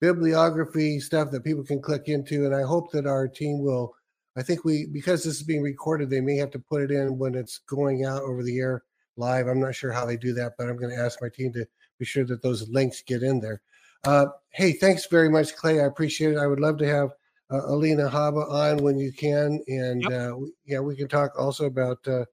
bibliography 0.00 0.98
stuff 0.98 1.30
that 1.30 1.44
people 1.44 1.62
can 1.62 1.80
click 1.80 2.08
into, 2.08 2.46
and 2.46 2.54
I 2.54 2.62
hope 2.62 2.90
that 2.92 3.06
our 3.06 3.28
team 3.28 3.62
will. 3.62 3.94
I 4.36 4.42
think 4.42 4.64
we 4.64 4.86
because 4.92 5.22
this 5.22 5.36
is 5.36 5.44
being 5.44 5.62
recorded, 5.62 6.10
they 6.10 6.20
may 6.20 6.36
have 6.36 6.50
to 6.50 6.58
put 6.58 6.82
it 6.82 6.90
in 6.90 7.16
when 7.16 7.36
it's 7.36 7.58
going 7.58 8.04
out 8.04 8.22
over 8.22 8.42
the 8.42 8.58
air 8.58 8.82
live. 9.16 9.46
I'm 9.46 9.60
not 9.60 9.76
sure 9.76 9.92
how 9.92 10.04
they 10.04 10.16
do 10.16 10.34
that, 10.34 10.54
but 10.58 10.68
I'm 10.68 10.76
going 10.76 10.90
to 10.90 11.00
ask 11.00 11.22
my 11.22 11.28
team 11.28 11.52
to 11.52 11.64
be 12.00 12.04
sure 12.04 12.24
that 12.24 12.42
those 12.42 12.68
links 12.68 13.02
get 13.06 13.22
in 13.22 13.38
there. 13.38 13.62
Uh, 14.02 14.26
hey, 14.50 14.72
thanks 14.72 15.06
very 15.06 15.28
much, 15.28 15.54
Clay. 15.54 15.80
I 15.80 15.84
appreciate 15.84 16.32
it. 16.32 16.38
I 16.38 16.48
would 16.48 16.58
love 16.58 16.76
to 16.78 16.88
have 16.88 17.10
uh, 17.50 17.66
Alina 17.66 18.08
Habba 18.08 18.50
on 18.50 18.78
when 18.78 18.98
you 18.98 19.12
can, 19.12 19.62
and 19.68 20.02
yep. 20.02 20.12
uh, 20.12 20.36
yeah, 20.64 20.80
we 20.80 20.96
can 20.96 21.08
talk 21.08 21.32
also 21.38 21.66
about 21.66 21.98
uh, 22.08 22.24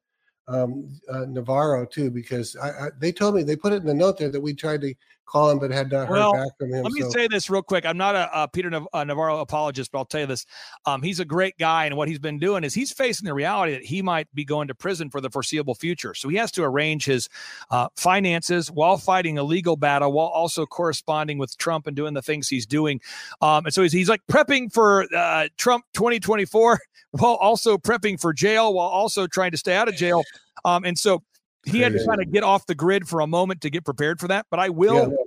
um, 0.47 0.99
uh, 1.09 1.25
Navarro 1.27 1.85
too, 1.85 2.09
because 2.09 2.55
I, 2.55 2.69
I, 2.69 2.87
they 2.99 3.11
told 3.11 3.35
me 3.35 3.43
they 3.43 3.55
put 3.55 3.73
it 3.73 3.81
in 3.81 3.85
the 3.85 3.93
note 3.93 4.17
there 4.17 4.31
that 4.31 4.41
we 4.41 4.53
tried 4.53 4.81
to 4.81 4.93
call 5.31 5.49
him 5.49 5.59
but 5.59 5.71
had 5.71 5.91
not 5.91 6.07
heard 6.07 6.15
well, 6.15 6.33
back 6.33 6.57
from 6.59 6.73
him. 6.73 6.83
Let 6.83 6.91
me 6.91 7.01
so. 7.01 7.09
say 7.09 7.27
this 7.27 7.49
real 7.49 7.61
quick. 7.61 7.85
I'm 7.85 7.97
not 7.97 8.15
a, 8.15 8.43
a 8.43 8.47
Peter 8.47 8.69
Nav- 8.69 8.87
a 8.93 9.05
Navarro 9.05 9.39
apologist, 9.39 9.91
but 9.91 9.99
I'll 9.99 10.05
tell 10.05 10.21
you 10.21 10.27
this: 10.27 10.45
um, 10.85 11.01
he's 11.01 11.19
a 11.19 11.25
great 11.25 11.57
guy, 11.57 11.85
and 11.85 11.95
what 11.95 12.07
he's 12.07 12.19
been 12.19 12.39
doing 12.39 12.63
is 12.63 12.73
he's 12.73 12.91
facing 12.91 13.25
the 13.25 13.33
reality 13.33 13.73
that 13.73 13.83
he 13.83 14.01
might 14.01 14.33
be 14.33 14.43
going 14.43 14.67
to 14.67 14.75
prison 14.75 15.09
for 15.09 15.21
the 15.21 15.29
foreseeable 15.29 15.75
future. 15.75 16.13
So 16.13 16.29
he 16.29 16.35
has 16.37 16.51
to 16.53 16.63
arrange 16.63 17.05
his 17.05 17.29
uh, 17.69 17.87
finances 17.95 18.69
while 18.69 18.97
fighting 18.97 19.37
a 19.37 19.43
legal 19.43 19.77
battle, 19.77 20.11
while 20.11 20.27
also 20.27 20.65
corresponding 20.65 21.37
with 21.37 21.57
Trump 21.57 21.87
and 21.87 21.95
doing 21.95 22.13
the 22.13 22.21
things 22.21 22.47
he's 22.49 22.65
doing. 22.65 22.99
Um, 23.41 23.65
and 23.65 23.73
so 23.73 23.83
he's, 23.83 23.93
he's 23.93 24.09
like 24.09 24.21
prepping 24.29 24.73
for 24.73 25.07
uh, 25.15 25.47
Trump 25.57 25.85
2024 25.93 26.79
while 27.11 27.35
also 27.35 27.77
prepping 27.77 28.19
for 28.19 28.33
jail, 28.33 28.73
while 28.73 28.87
also 28.87 29.27
trying 29.27 29.51
to 29.51 29.57
stay 29.57 29.75
out 29.75 29.87
of 29.87 29.95
jail. 29.95 30.23
Um, 30.65 30.83
and 30.83 30.97
so 30.97 31.23
he 31.65 31.79
had 31.79 31.93
to 31.93 32.05
kind 32.05 32.21
of 32.21 32.31
get 32.31 32.43
off 32.43 32.65
the 32.65 32.75
grid 32.75 33.07
for 33.07 33.19
a 33.19 33.27
moment 33.27 33.61
to 33.61 33.69
get 33.69 33.85
prepared 33.85 34.19
for 34.19 34.27
that. 34.29 34.45
But 34.49 34.59
I 34.59 34.69
will 34.69 35.11
yeah. 35.11 35.17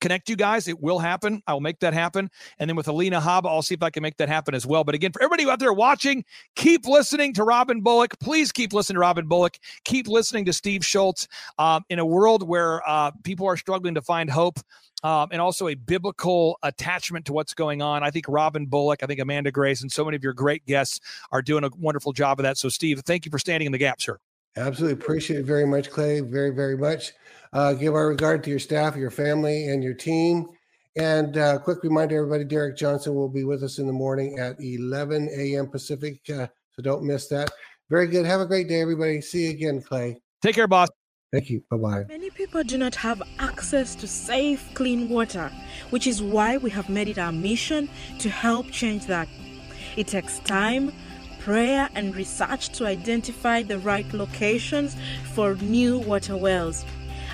connect 0.00 0.28
you 0.28 0.36
guys. 0.36 0.68
It 0.68 0.80
will 0.80 0.98
happen. 0.98 1.42
I 1.46 1.52
will 1.52 1.60
make 1.60 1.80
that 1.80 1.92
happen. 1.92 2.30
And 2.58 2.70
then 2.70 2.76
with 2.76 2.88
Alina 2.88 3.20
Habba, 3.20 3.46
I'll 3.46 3.62
see 3.62 3.74
if 3.74 3.82
I 3.82 3.90
can 3.90 4.02
make 4.02 4.16
that 4.18 4.28
happen 4.28 4.54
as 4.54 4.64
well. 4.64 4.84
But 4.84 4.94
again, 4.94 5.12
for 5.12 5.22
everybody 5.22 5.48
out 5.50 5.58
there 5.58 5.72
watching, 5.72 6.24
keep 6.54 6.86
listening 6.86 7.32
to 7.34 7.44
Robin 7.44 7.80
Bullock. 7.80 8.18
Please 8.20 8.52
keep 8.52 8.72
listening 8.72 8.94
to 8.94 9.00
Robin 9.00 9.26
Bullock. 9.26 9.58
Keep 9.84 10.08
listening 10.08 10.44
to 10.44 10.52
Steve 10.52 10.84
Shultz. 10.84 11.26
Um, 11.58 11.84
in 11.88 11.98
a 11.98 12.06
world 12.06 12.46
where 12.46 12.88
uh, 12.88 13.10
people 13.24 13.46
are 13.46 13.56
struggling 13.56 13.94
to 13.94 14.02
find 14.02 14.30
hope. 14.30 14.60
Um, 15.04 15.28
and 15.30 15.42
also 15.42 15.68
a 15.68 15.74
biblical 15.74 16.58
attachment 16.62 17.26
to 17.26 17.34
what's 17.34 17.52
going 17.52 17.82
on. 17.82 18.02
I 18.02 18.10
think 18.10 18.24
Robin 18.28 18.64
Bullock, 18.64 19.02
I 19.02 19.06
think 19.06 19.20
Amanda 19.20 19.52
Grace, 19.52 19.82
and 19.82 19.92
so 19.92 20.04
many 20.04 20.16
of 20.16 20.24
your 20.24 20.32
great 20.32 20.64
guests 20.64 21.00
are 21.30 21.42
doing 21.42 21.64
a 21.64 21.70
wonderful 21.78 22.12
job 22.12 22.40
of 22.40 22.44
that. 22.44 22.56
So, 22.56 22.70
Steve, 22.70 23.02
thank 23.04 23.26
you 23.26 23.30
for 23.30 23.38
standing 23.38 23.66
in 23.66 23.72
the 23.72 23.78
gap, 23.78 24.00
sir. 24.00 24.18
Absolutely 24.56 24.94
appreciate 24.94 25.40
it 25.40 25.44
very 25.44 25.66
much, 25.66 25.90
Clay. 25.90 26.20
Very, 26.20 26.50
very 26.50 26.76
much. 26.76 27.12
Uh, 27.52 27.72
give 27.74 27.94
our 27.94 28.08
regard 28.08 28.42
to 28.44 28.50
your 28.50 28.58
staff, 28.58 28.96
your 28.96 29.10
family, 29.10 29.68
and 29.68 29.82
your 29.82 29.94
team. 29.94 30.46
And 30.96 31.36
uh, 31.36 31.58
quick 31.58 31.82
reminder, 31.82 32.16
everybody: 32.16 32.44
Derek 32.44 32.76
Johnson 32.76 33.14
will 33.14 33.28
be 33.28 33.44
with 33.44 33.62
us 33.62 33.78
in 33.78 33.86
the 33.86 33.92
morning 33.92 34.38
at 34.38 34.56
11 34.58 35.28
a.m. 35.36 35.68
Pacific, 35.68 36.20
uh, 36.30 36.46
so 36.72 36.82
don't 36.82 37.04
miss 37.04 37.28
that. 37.28 37.50
Very 37.90 38.06
good. 38.06 38.24
Have 38.24 38.40
a 38.40 38.46
great 38.46 38.68
day, 38.68 38.80
everybody. 38.80 39.20
See 39.20 39.44
you 39.44 39.50
again, 39.50 39.82
Clay. 39.82 40.16
Take 40.42 40.54
care, 40.54 40.66
boss. 40.66 40.88
Thank 41.32 41.50
you. 41.50 41.62
Bye 41.70 41.76
bye. 41.76 42.04
Many 42.08 42.30
people 42.30 42.62
do 42.62 42.78
not 42.78 42.94
have 42.94 43.22
access 43.38 43.94
to 43.96 44.08
safe, 44.08 44.66
clean 44.74 45.08
water, 45.08 45.50
which 45.90 46.06
is 46.06 46.22
why 46.22 46.56
we 46.56 46.70
have 46.70 46.88
made 46.88 47.08
it 47.08 47.18
our 47.18 47.32
mission 47.32 47.90
to 48.20 48.30
help 48.30 48.70
change 48.70 49.06
that. 49.06 49.28
It 49.96 50.06
takes 50.06 50.38
time 50.40 50.92
prayer 51.46 51.88
and 51.94 52.16
research 52.16 52.70
to 52.70 52.84
identify 52.84 53.62
the 53.62 53.78
right 53.78 54.12
locations 54.12 54.96
for 55.32 55.54
new 55.54 55.96
water 55.96 56.36
wells. 56.36 56.84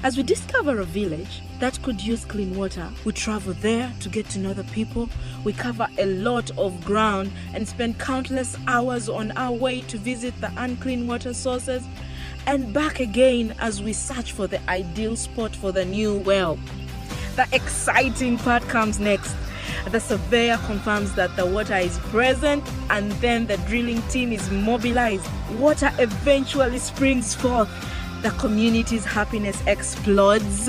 As 0.02 0.18
we 0.18 0.22
discover 0.22 0.80
a 0.80 0.84
village 0.84 1.40
that 1.60 1.80
could 1.82 1.98
use 1.98 2.26
clean 2.26 2.54
water, 2.54 2.90
we 3.06 3.12
travel 3.12 3.54
there 3.62 3.90
to 4.00 4.10
get 4.10 4.28
to 4.28 4.38
know 4.38 4.52
the 4.52 4.64
people. 4.64 5.08
We 5.44 5.54
cover 5.54 5.88
a 5.96 6.04
lot 6.04 6.50
of 6.58 6.84
ground 6.84 7.32
and 7.54 7.66
spend 7.66 7.98
countless 8.00 8.54
hours 8.66 9.08
on 9.08 9.30
our 9.30 9.52
way 9.52 9.80
to 9.80 9.96
visit 9.96 10.38
the 10.42 10.52
unclean 10.58 11.06
water 11.06 11.32
sources 11.32 11.82
and 12.46 12.70
back 12.74 13.00
again 13.00 13.54
as 13.60 13.82
we 13.82 13.94
search 13.94 14.32
for 14.32 14.46
the 14.46 14.60
ideal 14.68 15.16
spot 15.16 15.56
for 15.56 15.72
the 15.72 15.86
new 15.86 16.18
well. 16.18 16.58
The 17.36 17.46
exciting 17.50 18.36
part 18.36 18.62
comes 18.64 19.00
next 19.00 19.34
The 19.90 20.00
surveyor 20.00 20.58
confirms 20.66 21.14
that 21.14 21.34
the 21.36 21.46
water 21.46 21.76
is 21.76 21.98
present, 22.10 22.64
and 22.90 23.12
then 23.12 23.46
the 23.46 23.56
drilling 23.68 24.02
team 24.02 24.32
is 24.32 24.50
mobilized. 24.50 25.26
Water 25.58 25.90
eventually 25.98 26.78
springs 26.78 27.34
forth. 27.34 27.70
The 28.22 28.30
community's 28.30 29.04
happiness 29.04 29.62
explodes. 29.66 30.68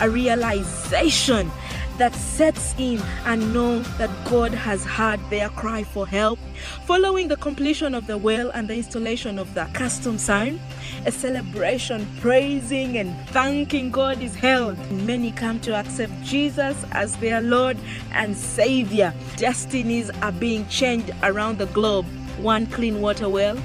A 0.00 0.10
realization 0.10 1.50
that 1.98 2.14
sets 2.14 2.74
in 2.78 3.00
and 3.24 3.52
know 3.52 3.80
that 3.98 4.10
God 4.24 4.52
has 4.52 4.84
heard 4.84 5.20
their 5.30 5.48
cry 5.50 5.82
for 5.82 6.06
help. 6.06 6.38
Following 6.84 7.28
the 7.28 7.36
completion 7.36 7.94
of 7.94 8.06
the 8.06 8.18
well 8.18 8.50
and 8.50 8.68
the 8.68 8.74
installation 8.74 9.38
of 9.38 9.52
the 9.54 9.64
custom 9.72 10.18
sign, 10.18 10.60
a 11.06 11.12
celebration 11.12 12.06
praising 12.20 12.98
and 12.98 13.16
thanking 13.28 13.90
God 13.90 14.20
is 14.22 14.34
held. 14.34 14.78
Many 14.90 15.32
come 15.32 15.60
to 15.60 15.74
accept 15.74 16.12
Jesus 16.22 16.76
as 16.92 17.16
their 17.16 17.40
Lord 17.40 17.76
and 18.12 18.36
Savior. 18.36 19.14
Destinies 19.36 20.10
are 20.22 20.32
being 20.32 20.66
changed 20.68 21.10
around 21.22 21.58
the 21.58 21.66
globe, 21.66 22.06
one 22.38 22.66
clean 22.66 23.00
water 23.00 23.28
well 23.28 23.58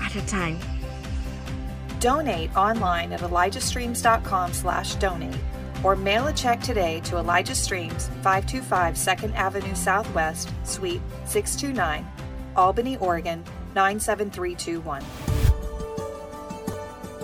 at 0.00 0.14
a 0.16 0.26
time. 0.26 0.58
Donate 2.00 2.54
online 2.56 3.12
at 3.12 3.20
elijahstreams.com 3.20 4.52
slash 4.52 4.96
donate 4.96 5.36
or 5.82 5.96
mail 5.96 6.26
a 6.26 6.32
check 6.32 6.60
today 6.60 7.00
to 7.04 7.16
Elijah 7.18 7.54
Streams, 7.54 8.08
525 8.22 8.94
2nd 8.94 9.34
Avenue 9.34 9.74
Southwest, 9.74 10.50
Suite 10.64 11.02
629, 11.24 12.06
Albany, 12.56 12.96
Oregon 12.98 13.44
97321. 13.74 15.02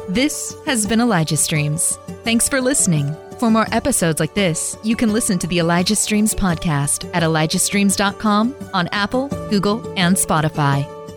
This 0.09 0.57
has 0.65 0.87
been 0.87 1.01
Elijah 1.01 1.37
Streams. 1.37 1.97
Thanks 2.25 2.49
for 2.49 2.61
listening. 2.61 3.15
For 3.39 3.51
more 3.51 3.67
episodes 3.73 4.21
like 4.21 4.35
this, 4.35 4.77
you 4.83 4.97
can 4.97 5.13
listen 5.13 5.39
to 5.39 5.47
the 5.47 5.59
Elijah 5.59 5.95
Streams 5.95 6.35
podcast 6.35 7.09
at 7.15 7.23
elijahstreams.com 7.23 8.55
on 8.73 8.89
Apple, 8.89 9.29
Google, 9.51 9.87
and 9.97 10.17
Spotify. 10.17 10.98